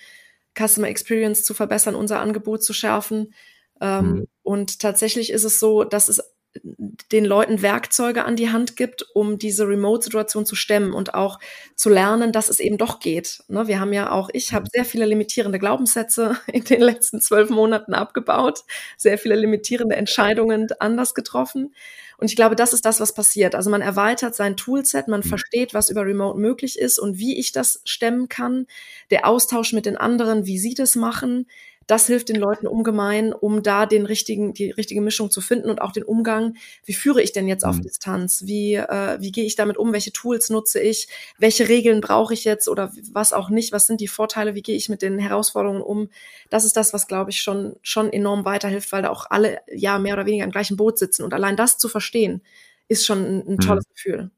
Customer 0.58 0.88
Experience 0.88 1.44
zu 1.44 1.52
verbessern, 1.52 1.94
unser 1.94 2.20
Angebot 2.20 2.64
zu 2.64 2.72
schärfen. 2.72 3.34
Ähm, 3.78 4.06
mhm. 4.06 4.26
Und 4.42 4.80
tatsächlich 4.80 5.30
ist 5.30 5.44
es 5.44 5.58
so, 5.58 5.84
dass 5.84 6.08
es 6.08 6.22
den 6.64 7.24
Leuten 7.24 7.62
Werkzeuge 7.62 8.24
an 8.24 8.36
die 8.36 8.50
Hand 8.50 8.76
gibt, 8.76 9.06
um 9.14 9.38
diese 9.38 9.68
Remote-Situation 9.68 10.46
zu 10.46 10.56
stemmen 10.56 10.92
und 10.92 11.14
auch 11.14 11.38
zu 11.74 11.88
lernen, 11.88 12.32
dass 12.32 12.48
es 12.48 12.60
eben 12.60 12.78
doch 12.78 13.00
geht. 13.00 13.42
Ne, 13.48 13.68
wir 13.68 13.80
haben 13.80 13.92
ja 13.92 14.10
auch, 14.10 14.30
ich 14.32 14.52
habe 14.52 14.68
sehr 14.72 14.84
viele 14.84 15.06
limitierende 15.06 15.58
Glaubenssätze 15.58 16.38
in 16.52 16.64
den 16.64 16.80
letzten 16.80 17.20
zwölf 17.20 17.50
Monaten 17.50 17.94
abgebaut, 17.94 18.64
sehr 18.96 19.18
viele 19.18 19.36
limitierende 19.36 19.96
Entscheidungen 19.96 20.68
anders 20.78 21.14
getroffen. 21.14 21.74
Und 22.18 22.30
ich 22.30 22.36
glaube, 22.36 22.56
das 22.56 22.72
ist 22.72 22.84
das, 22.84 23.00
was 23.00 23.12
passiert. 23.12 23.54
Also 23.54 23.70
man 23.70 23.82
erweitert 23.82 24.34
sein 24.34 24.56
Toolset, 24.56 25.08
man 25.08 25.20
mhm. 25.20 25.28
versteht, 25.28 25.74
was 25.74 25.90
über 25.90 26.04
Remote 26.04 26.38
möglich 26.38 26.78
ist 26.78 26.98
und 26.98 27.18
wie 27.18 27.38
ich 27.38 27.52
das 27.52 27.82
stemmen 27.84 28.28
kann. 28.28 28.66
Der 29.10 29.26
Austausch 29.26 29.72
mit 29.72 29.86
den 29.86 29.96
anderen, 29.96 30.46
wie 30.46 30.58
sie 30.58 30.74
das 30.74 30.96
machen. 30.96 31.46
Das 31.86 32.06
hilft 32.06 32.28
den 32.28 32.36
Leuten 32.36 32.66
ungemein, 32.66 33.32
um 33.32 33.62
da 33.62 33.86
den 33.86 34.06
richtigen, 34.06 34.54
die 34.54 34.70
richtige 34.70 35.00
Mischung 35.00 35.30
zu 35.30 35.40
finden 35.40 35.70
und 35.70 35.80
auch 35.80 35.92
den 35.92 36.02
Umgang. 36.02 36.56
Wie 36.84 36.94
führe 36.94 37.22
ich 37.22 37.32
denn 37.32 37.46
jetzt 37.46 37.64
auf 37.64 37.76
mhm. 37.76 37.82
Distanz? 37.82 38.42
Wie, 38.46 38.74
äh, 38.74 39.20
wie 39.20 39.30
gehe 39.30 39.44
ich 39.44 39.54
damit 39.54 39.76
um? 39.76 39.92
Welche 39.92 40.12
Tools 40.12 40.50
nutze 40.50 40.80
ich? 40.80 41.08
Welche 41.38 41.68
Regeln 41.68 42.00
brauche 42.00 42.34
ich 42.34 42.44
jetzt 42.44 42.68
oder 42.68 42.92
was 43.12 43.32
auch 43.32 43.50
nicht? 43.50 43.72
Was 43.72 43.86
sind 43.86 44.00
die 44.00 44.08
Vorteile? 44.08 44.54
Wie 44.54 44.62
gehe 44.62 44.76
ich 44.76 44.88
mit 44.88 45.02
den 45.02 45.18
Herausforderungen 45.18 45.82
um? 45.82 46.08
Das 46.50 46.64
ist 46.64 46.76
das, 46.76 46.92
was, 46.92 47.06
glaube 47.06 47.30
ich, 47.30 47.40
schon, 47.40 47.76
schon 47.82 48.12
enorm 48.12 48.44
weiterhilft, 48.44 48.90
weil 48.90 49.02
da 49.02 49.10
auch 49.10 49.26
alle 49.30 49.60
ja 49.72 49.98
mehr 49.98 50.14
oder 50.14 50.26
weniger 50.26 50.44
im 50.44 50.50
gleichen 50.50 50.76
Boot 50.76 50.98
sitzen. 50.98 51.22
Und 51.22 51.34
allein 51.34 51.56
das 51.56 51.78
zu 51.78 51.88
verstehen, 51.88 52.42
ist 52.88 53.06
schon 53.06 53.18
ein, 53.18 53.46
ein 53.46 53.52
mhm. 53.54 53.60
tolles 53.60 53.84
mhm. 53.86 53.94
Gefühl. 53.94 54.30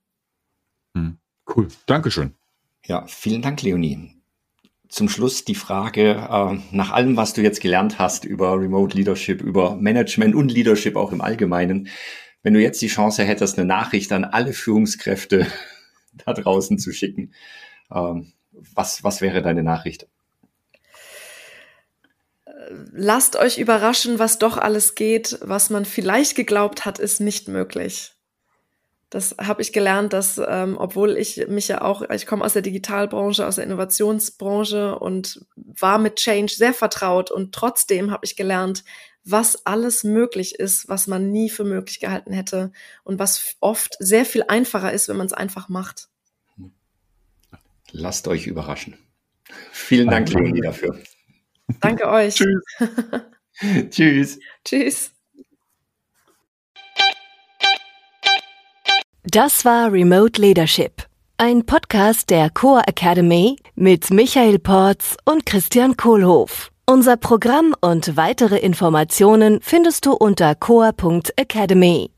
Cool. 1.49 1.69
Dankeschön. 1.87 2.35
Ja, 2.85 3.07
vielen 3.07 3.43
Dank, 3.43 3.63
Leonie 3.63 4.18
zum 4.89 5.09
Schluss 5.09 5.45
die 5.45 5.55
Frage, 5.55 6.29
äh, 6.31 6.59
nach 6.75 6.93
allem, 6.93 7.17
was 7.17 7.33
du 7.33 7.43
jetzt 7.43 7.61
gelernt 7.61 7.99
hast 7.99 8.25
über 8.25 8.59
Remote 8.59 8.97
Leadership, 8.97 9.43
über 9.43 9.77
Management 9.77 10.35
und 10.35 10.51
Leadership 10.51 10.97
auch 10.97 11.13
im 11.13 11.21
Allgemeinen, 11.21 11.89
wenn 12.43 12.55
du 12.55 12.61
jetzt 12.61 12.81
die 12.81 12.89
Chance 12.89 13.25
hättest, 13.25 13.59
eine 13.59 13.67
Nachricht 13.67 14.13
an 14.13 14.25
alle 14.25 14.53
Führungskräfte 14.53 15.47
da 16.25 16.33
draußen 16.33 16.79
zu 16.79 16.93
schicken, 16.93 17.33
ähm, 17.93 18.33
was, 18.53 19.05
was 19.05 19.21
wäre 19.21 19.43
deine 19.43 19.63
Nachricht? 19.63 20.09
Lasst 22.93 23.37
euch 23.37 23.59
überraschen, 23.59 24.19
was 24.19 24.39
doch 24.39 24.59
alles 24.59 24.95
geht, 24.95 25.39
was 25.43 25.71
man 25.71 25.85
vielleicht 25.85 26.35
geglaubt 26.35 26.85
hat, 26.85 26.99
ist 26.99 27.21
nicht 27.21 27.49
möglich. 27.49 28.18
Das 29.11 29.37
habe 29.41 29.63
ich 29.63 29.73
gelernt, 29.73 30.13
dass 30.13 30.39
ähm, 30.47 30.77
obwohl 30.79 31.17
ich 31.17 31.47
mich 31.49 31.69
ja 31.69 31.81
auch, 31.81 32.03
ich 32.11 32.27
komme 32.27 32.45
aus 32.45 32.53
der 32.53 32.63
Digitalbranche, 32.63 33.47
aus 33.47 33.55
der 33.55 33.65
Innovationsbranche 33.65 34.99
und 34.99 35.47
war 35.57 35.99
mit 35.99 36.17
Change 36.17 36.53
sehr 36.53 36.75
vertraut 36.75 37.31
und 37.31 37.55
trotzdem 37.55 38.11
habe 38.11 38.27
ich 38.27 38.37
gelernt, 38.37 38.85
was 39.25 39.67
alles 39.67 40.05
möglich 40.05 40.57
ist, 40.57 40.89
was 40.89 41.07
man 41.07 41.31
nie 41.31 41.49
für 41.49 41.65
möglich 41.65 42.01
gehalten 42.01 42.33
hätte 42.33 42.73
und 43.03 43.19
was 43.19 43.57
oft 43.61 43.97
sehr 43.99 44.25
viel 44.25 44.45
einfacher 44.47 44.93
ist, 44.93 45.09
wenn 45.09 45.17
man 45.17 45.27
es 45.27 45.33
einfach 45.33 45.69
macht. 45.69 46.09
Lasst 47.91 48.29
euch 48.29 48.47
überraschen. 48.47 48.99
Vielen 49.73 50.09
Dank, 50.09 50.29
Leonie, 50.33 50.61
dafür. 50.61 50.99
Danke 51.81 52.09
euch. 52.09 52.35
Tschüss. 52.35 52.63
Tschüss. 53.91 54.39
Tschüss. 54.65 55.18
Das 59.31 59.67
war 59.67 59.93
Remote 59.93 60.41
Leadership, 60.41 61.03
ein 61.37 61.67
Podcast 61.67 62.31
der 62.31 62.49
Core 62.49 62.85
Academy 62.87 63.59
mit 63.75 64.11
Michael 64.11 64.59
Porz 64.59 65.19
und 65.27 65.45
Christian 65.45 65.99
Kohlhoff. 65.99 66.71
Unser 66.87 67.19
Programm 67.19 67.75
und 67.83 68.17
weitere 68.17 68.57
Informationen 68.57 69.59
findest 69.61 70.07
du 70.07 70.15
unter 70.15 70.55
core.academy. 70.55 72.11